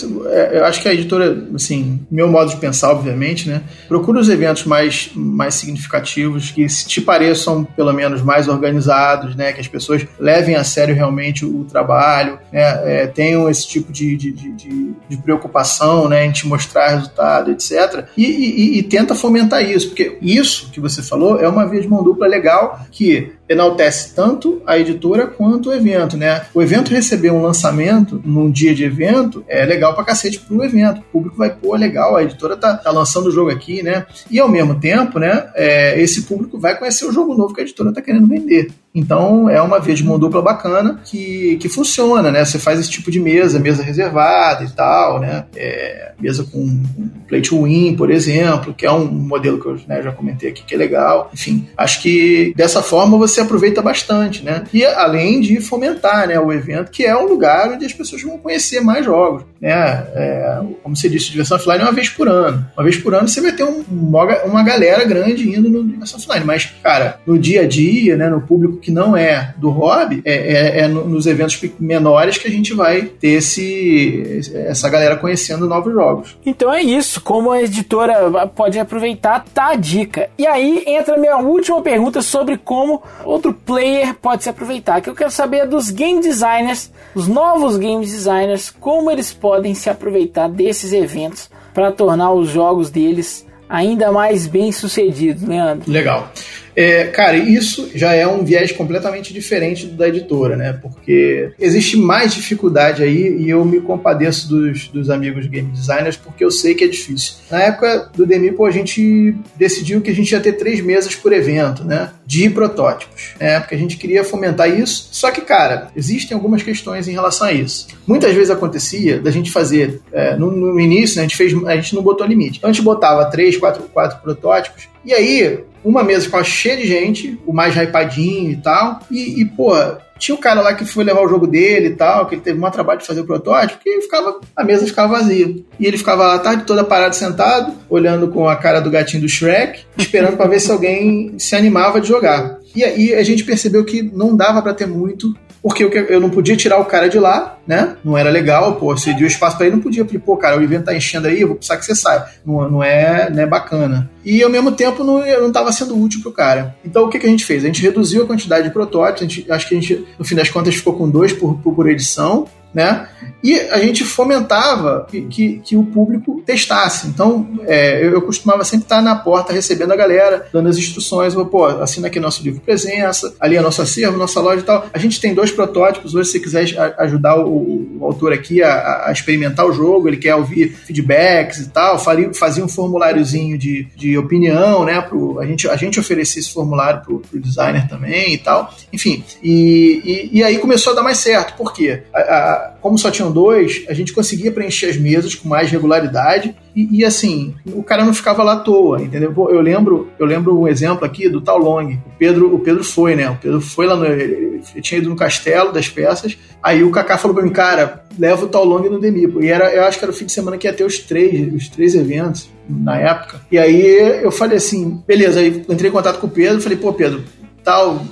[0.53, 3.63] eu acho que a editora, assim, meu modo de pensar, obviamente, né?
[3.89, 9.53] Procura os eventos mais, mais significativos, que se te pareçam, pelo menos, mais organizados, né?
[9.53, 13.03] Que as pessoas levem a sério realmente o, trabalho, né?
[13.03, 16.25] É, tenham esse tipo de, de, de, de, preocupação, né?
[16.25, 18.07] Em te mostrar resultado, etc.
[18.17, 21.89] E, e, e tenta fomentar isso, porque isso que você falou é uma via de
[21.89, 26.43] mão dupla legal que enaltece tanto a editora quanto o evento, né?
[26.53, 31.01] O evento receber um lançamento num dia de evento é legal pra cacete pro evento.
[31.01, 34.07] O público vai, pô, legal, a editora tá, tá lançando o jogo aqui, né?
[34.31, 37.65] E ao mesmo tempo, né, é, esse público vai conhecer o jogo novo que a
[37.65, 38.69] editora tá querendo vender.
[38.99, 42.45] Então é uma via de mão dupla bacana que, que funciona, né?
[42.45, 45.45] Você faz esse tipo de mesa, mesa reservada e tal, né?
[45.57, 49.79] É, mesa com, com play to win, por exemplo, que é um modelo que eu
[49.87, 51.31] né, já comentei aqui que é legal.
[51.33, 54.65] Enfim, acho que dessa forma você aproveita bastante, né?
[54.73, 58.39] E além de fomentar né, o evento, que é um lugar onde as pessoas vão
[58.39, 59.45] conhecer mais jogos.
[59.61, 62.65] Né, é, como você disse, diversão offline é uma vez por ano.
[62.77, 66.45] Uma vez por ano você vai ter um, uma galera grande indo no diversão offline.
[66.45, 70.35] Mas, cara, no dia a dia, né, no público que não é do hobby, é,
[70.35, 75.93] é, é nos eventos menores que a gente vai ter esse, essa galera conhecendo novos
[75.93, 76.39] jogos.
[76.47, 77.21] Então é isso.
[77.21, 80.31] Como a editora pode aproveitar, tá a dica.
[80.39, 85.01] E aí entra a minha última pergunta sobre como outro player pode se aproveitar.
[85.01, 89.91] Que eu quero saber dos game designers, os novos game designers, como eles podem se
[89.91, 95.91] aproveitar desses eventos para tornar os jogos deles ainda mais bem sucedidos, Leandro.
[95.91, 96.31] Legal.
[96.79, 100.73] É, cara, isso já é um viés completamente diferente da editora, né?
[100.75, 106.45] Porque existe mais dificuldade aí e eu me compadeço dos, dos amigos game designers porque
[106.45, 107.35] eu sei que é difícil.
[107.51, 111.33] Na época do Demipo, a gente decidiu que a gente ia ter três mesas por
[111.33, 112.11] evento, né?
[112.25, 113.59] De protótipos, né?
[113.59, 115.09] Porque a gente queria fomentar isso.
[115.11, 117.89] Só que, cara, existem algumas questões em relação a isso.
[118.07, 121.75] Muitas vezes acontecia da gente fazer, é, no, no, início, né, a gente fez, a
[121.75, 122.59] gente não botou limite.
[122.59, 126.87] Então a gente botava três, quatro, quatro protótipos e aí uma mesa ficava cheia de
[126.87, 129.01] gente, o mais hypadinho e tal.
[129.11, 129.73] E, e, pô,
[130.19, 132.59] tinha o cara lá que foi levar o jogo dele e tal, que ele teve
[132.59, 135.55] um trabalho de fazer o protótipo, que ficava, a mesa ficava vazia.
[135.79, 139.23] E ele ficava lá a tarde toda parado sentado, olhando com a cara do gatinho
[139.23, 142.59] do Shrek, esperando para ver se alguém se animava de jogar.
[142.75, 146.31] E aí a gente percebeu que não dava para ter muito porque eu, eu não
[146.31, 147.97] podia tirar o cara de lá, né?
[148.05, 150.05] Não era legal, pô, você deu espaço para ele, não podia.
[150.05, 152.25] Falei, pô, cara, o evento tá enchendo aí, eu vou precisar que você saia.
[152.45, 154.11] Não, não, é, não é bacana.
[154.25, 156.77] E ao mesmo tempo não, não tava sendo útil pro cara.
[156.85, 157.65] Então o que, que a gente fez?
[157.65, 160.35] A gente reduziu a quantidade de protótipos, a gente, acho que a gente, no fim
[160.35, 163.09] das contas, ficou com dois por, por, por edição, né?
[163.43, 167.07] E a gente fomentava que, que, que o público testasse.
[167.07, 171.35] Então, é, eu, eu, costumava sempre estar na porta recebendo a galera, dando as instruções.
[171.35, 174.87] Pô, assina aqui nosso livro presença, ali é nosso acervo, nossa loja e tal.
[174.93, 176.15] A gente tem dois protótipos.
[176.15, 176.67] Hoje, se quiser
[176.99, 181.71] ajudar o, o autor aqui a, a, experimentar o jogo, ele quer ouvir feedbacks e
[181.71, 185.01] tal, faria, fazia um formuláriozinho de, de opinião, né?
[185.01, 188.75] Pro, a, gente, a gente oferecia esse formulário pro, pro designer também e tal.
[188.93, 190.03] Enfim, e,
[190.33, 191.57] e, e aí começou a dar mais certo.
[191.57, 192.03] Por quê?
[192.13, 197.01] A, como só tinham dois, a gente conseguia preencher as mesas com mais regularidade e,
[197.01, 199.35] e, assim, o cara não ficava lá à toa, entendeu?
[199.51, 201.95] Eu lembro, eu lembro um exemplo aqui do Tal Long.
[201.95, 203.29] O Pedro, o Pedro foi, né?
[203.29, 204.07] O Pedro foi lá no.
[204.07, 206.39] Ele tinha ido no castelo das peças.
[206.63, 209.43] Aí o Kaká falou pra mim, cara, leva o Tal Long no Demipo.
[209.43, 211.53] E era, eu acho que era o fim de semana que ia ter os três,
[211.53, 213.41] os três eventos na época.
[213.51, 216.93] E aí eu falei assim, beleza, aí entrei em contato com o Pedro, falei, pô,
[216.93, 217.25] Pedro,
[217.65, 218.05] tal,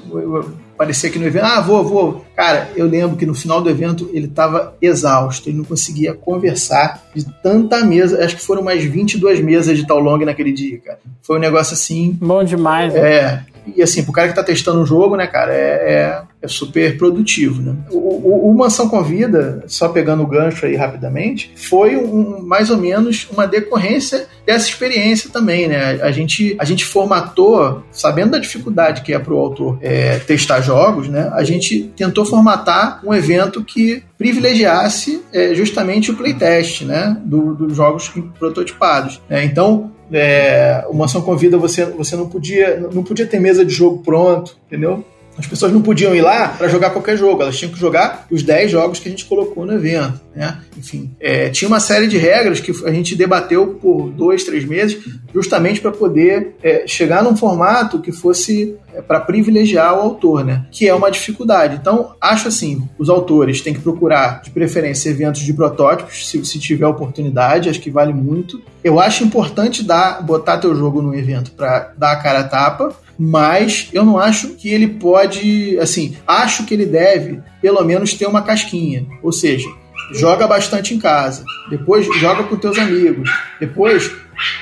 [0.76, 1.44] aparecer aqui no evento.
[1.44, 2.24] Ah, vou, vou.
[2.36, 7.02] Cara, eu lembro que no final do evento ele estava exausto, ele não conseguia conversar
[7.14, 8.24] de tanta mesa.
[8.24, 10.98] Acho que foram mais 22 mesas de tal long naquele dia, cara.
[11.22, 12.16] Foi um negócio assim.
[12.20, 13.00] Bom demais, né?
[13.00, 13.42] É.
[13.74, 16.96] E assim, pro cara que tá testando um jogo, né, cara, é, é, é super
[16.98, 17.74] produtivo, né?
[17.90, 22.76] O, o, o, Mansão Convida, só pegando o gancho aí rapidamente, foi um, mais ou
[22.76, 25.98] menos uma decorrência dessa experiência também, né?
[26.02, 31.08] A gente, a gente formatou, sabendo da dificuldade que é pro autor é, testar jogos,
[31.08, 31.30] né?
[31.32, 37.16] A gente tentou formatar um evento que privilegiasse é, justamente o playtest, né?
[37.24, 39.20] Do, dos jogos prototipados.
[39.28, 39.44] Né?
[39.44, 44.02] Então, é, o Mansão Convida você, você não podia não podia ter mesa de jogo
[44.04, 45.04] pronto, entendeu?
[45.38, 48.42] As pessoas não podiam ir lá para jogar qualquer jogo, elas tinham que jogar os
[48.42, 50.20] 10 jogos que a gente colocou no evento.
[50.34, 50.58] Né?
[50.76, 54.98] Enfim, é, tinha uma série de regras que a gente debateu por dois, três meses,
[55.32, 60.66] justamente para poder é, chegar num formato que fosse é, para privilegiar o autor, né?
[60.70, 61.76] que é uma dificuldade.
[61.80, 66.58] Então, acho assim: os autores têm que procurar, de preferência, eventos de protótipos, se, se
[66.58, 68.60] tiver oportunidade, acho que vale muito.
[68.82, 73.05] Eu acho importante dar, botar teu jogo no evento para dar a cara a tapa
[73.18, 78.26] mas eu não acho que ele pode, assim, acho que ele deve pelo menos ter
[78.26, 79.68] uma casquinha, ou seja,
[80.12, 84.12] joga bastante em casa, depois joga com teus amigos, depois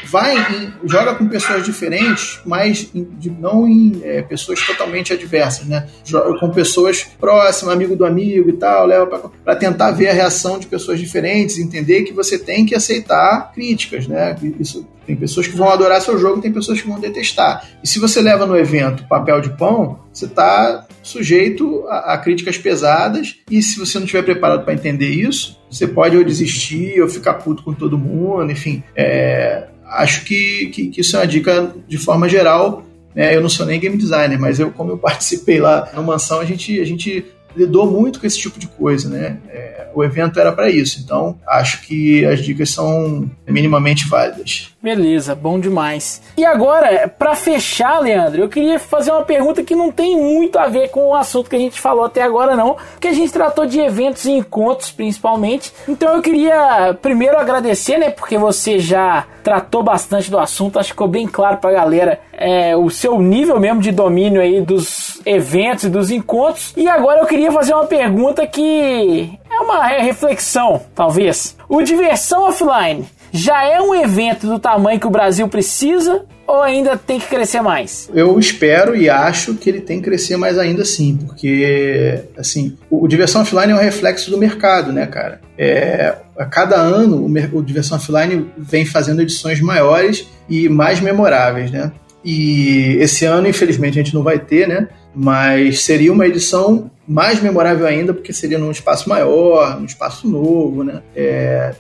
[0.07, 2.91] vai e joga com pessoas diferentes, mas
[3.39, 5.89] não em é, pessoas totalmente adversas, né?
[6.05, 10.59] Joga com pessoas próximas, amigo do amigo e tal, leva para tentar ver a reação
[10.59, 14.37] de pessoas diferentes, entender que você tem que aceitar críticas, né?
[14.59, 17.69] Isso tem pessoas que vão adorar seu jogo, tem pessoas que vão detestar.
[17.83, 22.59] E se você leva no evento papel de pão, você está sujeito a, a, críticas
[22.59, 23.37] pesadas.
[23.51, 27.35] E se você não estiver preparado para entender isso, você pode ou desistir ou ficar
[27.35, 28.51] puto com todo mundo.
[28.51, 32.85] Enfim, é, acho que, que, que, isso é uma dica de forma geral.
[33.15, 33.37] Né?
[33.37, 36.45] Eu não sou nem game designer, mas eu, como eu participei lá no Mansão, a
[36.45, 37.25] gente, a gente
[37.57, 39.39] lidou muito com esse tipo de coisa, né?
[39.49, 44.71] É, o evento era para isso, então acho que as dicas são minimamente válidas.
[44.83, 46.21] Beleza, bom demais.
[46.37, 50.67] E agora, para fechar, Leandro, eu queria fazer uma pergunta que não tem muito a
[50.69, 53.67] ver com o assunto que a gente falou até agora, não, porque a gente tratou
[53.67, 55.73] de eventos e encontros principalmente.
[55.89, 60.95] Então eu queria primeiro agradecer, né, porque você já tratou bastante do assunto, acho que
[60.95, 65.85] ficou bem claro pra galera é, o seu nível mesmo de domínio aí dos eventos
[65.85, 66.73] e dos encontros.
[66.77, 71.57] E agora eu queria fazer uma pergunta que é uma reflexão, talvez.
[71.69, 76.97] O Diversão Offline já é um evento do tamanho que o Brasil precisa ou ainda
[76.97, 78.09] tem que crescer mais?
[78.15, 83.05] Eu espero e acho que ele tem que crescer mais ainda sim, porque assim, o,
[83.05, 85.41] o Diversão Offline é um reflexo do mercado, né, cara?
[85.59, 91.71] É, a cada ano o, o Diversão Offline vem fazendo edições maiores e mais memoráveis,
[91.71, 91.91] né?
[92.25, 94.89] E esse ano, infelizmente, a gente não vai ter, né?
[95.15, 100.83] Mas seria uma edição mais memorável ainda, porque seria num espaço maior, num espaço novo,
[100.83, 101.03] né?
[101.15, 101.75] É,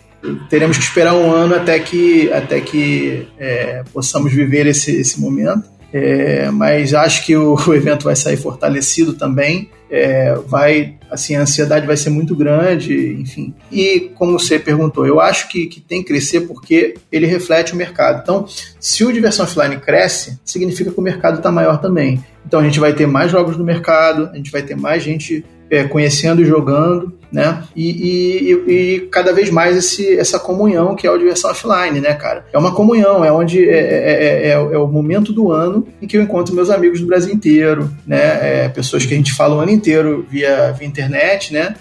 [0.49, 5.74] teremos que esperar um ano até que, até que é, possamos viver esse, esse momento.
[5.97, 9.71] É, mas acho que o, o, evento vai sair fortalecido também.
[9.89, 13.55] É, vai, assim, a ansiedade vai ser muito grande, enfim.
[13.71, 17.77] E como você perguntou, eu acho que, que tem que crescer porque ele reflete o
[17.77, 18.23] mercado.
[18.25, 18.45] Então,
[18.81, 22.25] se o diversão offline cresce, significa que o mercado está maior também.
[22.45, 25.45] Então a gente vai ter mais jogos no mercado, a gente vai ter mais gente
[25.71, 27.63] é, conhecendo e jogando, né?
[27.75, 32.15] E, e, e, cada vez mais esse, essa comunhão que é o diversão offline, né,
[32.15, 32.47] cara?
[32.53, 36.17] É uma comunhão, é onde é, é, é, é o momento do ano em que
[36.17, 38.69] eu encontro meus amigos do Brasil inteiro, né?
[38.69, 41.75] pessoas que a gente fala o ano inteiro via, via internet, né?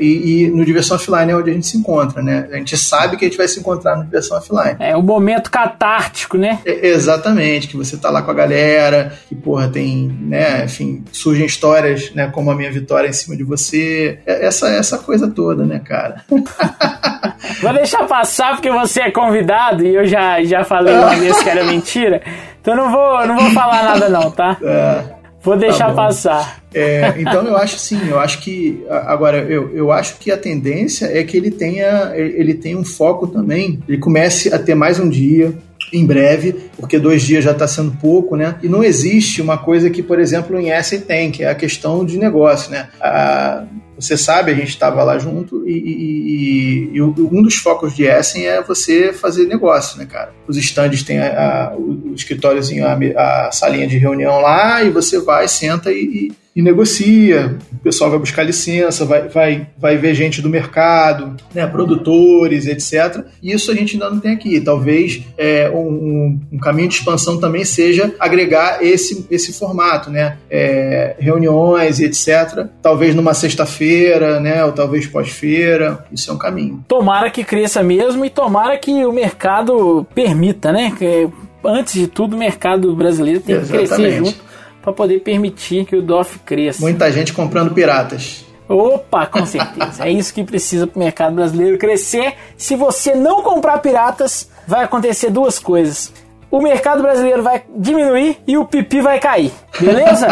[0.00, 2.48] E, e, no diversão offline é onde a gente se encontra, né?
[2.52, 4.76] A gente sabe que a gente vai se encontrar no diversão offline.
[4.78, 6.58] É o momento catártico, né?
[6.64, 10.64] exatamente, que você tá lá com a galera, que porra tem, né?
[10.64, 12.30] Enfim, surgem histórias, né?
[12.32, 14.18] Como a minha vitória em cima de você.
[14.26, 16.24] Essa, essa coisa toda, né, cara?
[17.60, 21.48] Vou deixar passar porque você é convidado e eu já, já falei uma vez que
[21.48, 22.22] era mentira.
[22.60, 24.56] Então não vou, não vou falar nada não, tá?
[24.64, 25.04] É,
[25.42, 26.62] vou deixar tá passar.
[26.72, 31.06] É, então eu acho sim, eu acho que agora eu, eu acho que a tendência
[31.06, 35.08] é que ele tenha ele tenha um foco também, ele comece a ter mais um
[35.08, 35.52] dia,
[35.92, 38.56] em breve, porque dois dias já está sendo pouco, né?
[38.62, 42.04] E não existe uma coisa que, por exemplo, em Essen tem, que é a questão
[42.04, 42.88] de negócio, né?
[43.00, 43.64] A,
[43.98, 48.46] você sabe, a gente estava lá junto e, e, e, um dos focos de Essen
[48.46, 50.32] é você fazer negócio, né, cara?
[50.48, 55.20] Os estandes têm a, a, o escritóriozinho, a, a salinha de reunião lá e você
[55.20, 57.58] vai, senta e, e negocia.
[57.72, 63.24] O pessoal vai buscar licença, vai, vai, vai ver gente do mercado, né, produtores, etc.
[63.42, 64.60] E isso a gente ainda não tem aqui.
[64.60, 70.36] Talvez é, um, um, caminho de expansão também seja agregar esse, esse formato, né?
[70.48, 72.66] É, reuniões e etc.
[72.80, 74.64] Talvez numa sexta-feira, né?
[74.64, 76.04] Ou talvez pós-feira.
[76.12, 76.84] Isso é um caminho.
[76.86, 80.92] Tomara que cresça mesmo e tomara que o mercado permita, né?
[80.96, 81.28] Que,
[81.64, 83.88] antes de tudo, o mercado brasileiro tem Exatamente.
[83.88, 84.53] que crescer junto
[84.84, 86.82] para poder permitir que o DOF cresça.
[86.82, 88.44] Muita gente comprando piratas.
[88.68, 90.06] Opa, com certeza.
[90.06, 92.34] é isso que precisa para o mercado brasileiro crescer.
[92.56, 96.12] Se você não comprar piratas, vai acontecer duas coisas.
[96.50, 99.50] O mercado brasileiro vai diminuir e o pipi vai cair.
[99.80, 100.28] Beleza?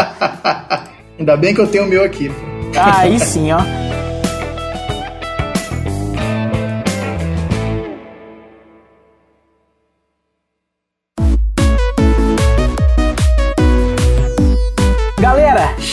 [1.18, 2.30] Ainda bem que eu tenho o meu aqui.
[2.76, 4.01] Aí sim, ó.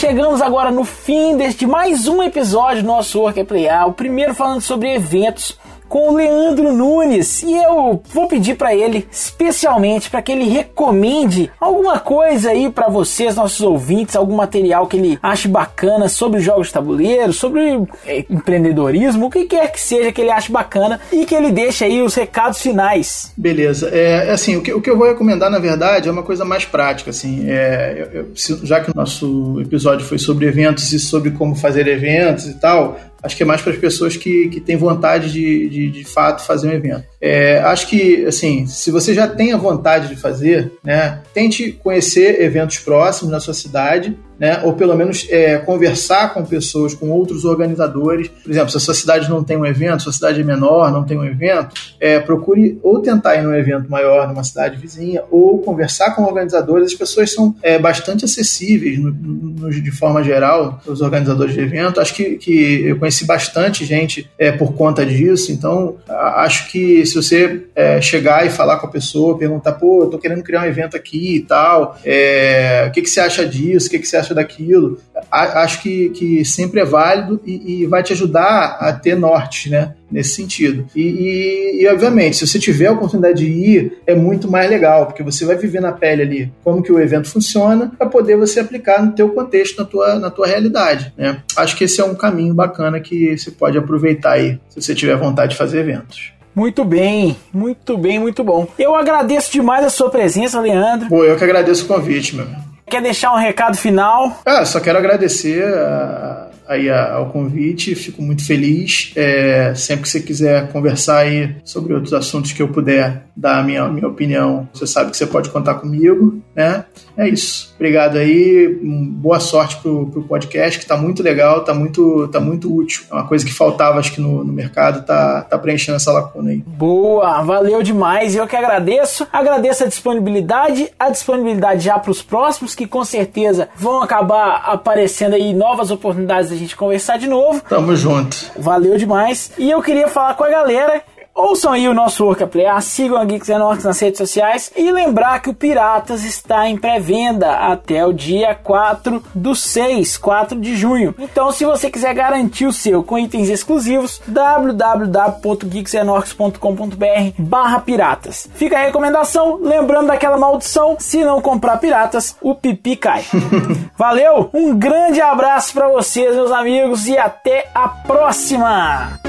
[0.10, 4.60] Chegamos agora no fim deste mais um episódio do nosso Work Playar, o primeiro falando
[4.60, 5.56] sobre eventos
[5.90, 7.42] com o Leandro Nunes.
[7.44, 12.88] E eu vou pedir para ele especialmente para que ele recomende alguma coisa aí para
[12.88, 18.26] vocês, nossos ouvintes, algum material que ele ache bacana sobre jogos de tabuleiro, sobre é,
[18.30, 22.02] empreendedorismo, o que quer que seja que ele ache bacana e que ele deixe aí
[22.02, 23.34] os recados finais.
[23.36, 26.46] Beleza, é assim o que, o que eu vou recomendar na verdade é uma coisa
[26.46, 28.32] mais prática, assim, é, eu,
[28.64, 33.00] já que o nosso episódio foi sobre eventos e sobre como fazer eventos e tal,
[33.22, 36.46] Acho que é mais para as pessoas que, que têm vontade de, de, de fato
[36.46, 37.04] fazer um evento.
[37.22, 42.42] É, acho que, assim, se você já tem a vontade de fazer, né, tente conhecer
[42.42, 47.44] eventos próximos na sua cidade, né, ou pelo menos é, conversar com pessoas, com outros
[47.46, 48.28] organizadores.
[48.28, 51.04] Por exemplo, se a sua cidade não tem um evento, sua cidade é menor, não
[51.04, 55.60] tem um evento, é, procure ou tentar ir num evento maior numa cidade vizinha, ou
[55.60, 56.94] conversar com organizadores.
[56.94, 62.00] As pessoas são é, bastante acessíveis no, no, de forma geral, os organizadores de evento.
[62.00, 67.16] Acho que, que eu conheci bastante gente é, por conta disso, então acho que se
[67.16, 70.66] você é, chegar e falar com a pessoa, perguntar, pô, eu tô querendo criar um
[70.66, 74.18] evento aqui e tal, é, o que, que você acha disso, o que, que você
[74.18, 75.00] acha daquilo,
[75.32, 79.94] acho que, que sempre é válido e, e vai te ajudar a ter norte, né?
[80.12, 80.86] nesse sentido.
[80.96, 85.06] E, e, e, obviamente, se você tiver a oportunidade de ir, é muito mais legal,
[85.06, 88.60] porque você vai viver na pele ali como que o evento funciona para poder você
[88.60, 91.14] aplicar no teu contexto, na tua, na tua realidade.
[91.18, 91.42] Né?
[91.56, 95.16] Acho que esse é um caminho bacana que você pode aproveitar aí, se você tiver
[95.16, 96.34] vontade de fazer eventos.
[96.56, 98.68] Muito bem, muito bem, muito bom.
[98.78, 101.08] Eu agradeço demais a sua presença, Leandro.
[101.08, 102.48] Pô, eu que agradeço o convite, meu.
[102.90, 104.42] Quer deixar um recado final?
[104.46, 109.12] Ah, só quero agradecer a aí ao convite, fico muito feliz.
[109.16, 113.64] É, sempre que você quiser conversar aí sobre outros assuntos que eu puder dar a
[113.64, 116.86] minha, minha opinião, você sabe que você pode contar comigo, né?
[117.18, 117.74] É isso.
[117.76, 122.74] Obrigado aí, boa sorte pro, pro podcast, que tá muito legal, tá muito, tá muito
[122.74, 123.04] útil.
[123.10, 126.52] É uma coisa que faltava, acho que no, no mercado, tá, tá preenchendo essa lacuna
[126.52, 126.58] aí.
[126.68, 129.26] Boa, valeu demais, eu que agradeço.
[129.32, 135.36] Agradeço a disponibilidade, a disponibilidade já para os próximos, que com certeza vão acabar aparecendo
[135.36, 137.62] aí novas oportunidades gente conversar de novo.
[137.62, 138.38] Tamo junto.
[138.58, 139.52] Valeu demais.
[139.58, 141.04] E eu queria falar com a galera
[141.40, 145.42] Ouçam aí o nosso Work Player, sigam a Geeks Enox nas redes sociais e lembrar
[145.42, 151.16] que o Piratas está em pré-venda até o dia 4 do 6, 4 de junho.
[151.18, 157.06] Então, se você quiser garantir o seu com itens exclusivos, www.geeksenox.com.br
[157.38, 158.50] barra piratas.
[158.56, 163.24] Fica a recomendação, lembrando daquela maldição, se não comprar piratas, o pipi cai.
[163.98, 169.29] Valeu, um grande abraço para vocês, meus amigos, e até a próxima!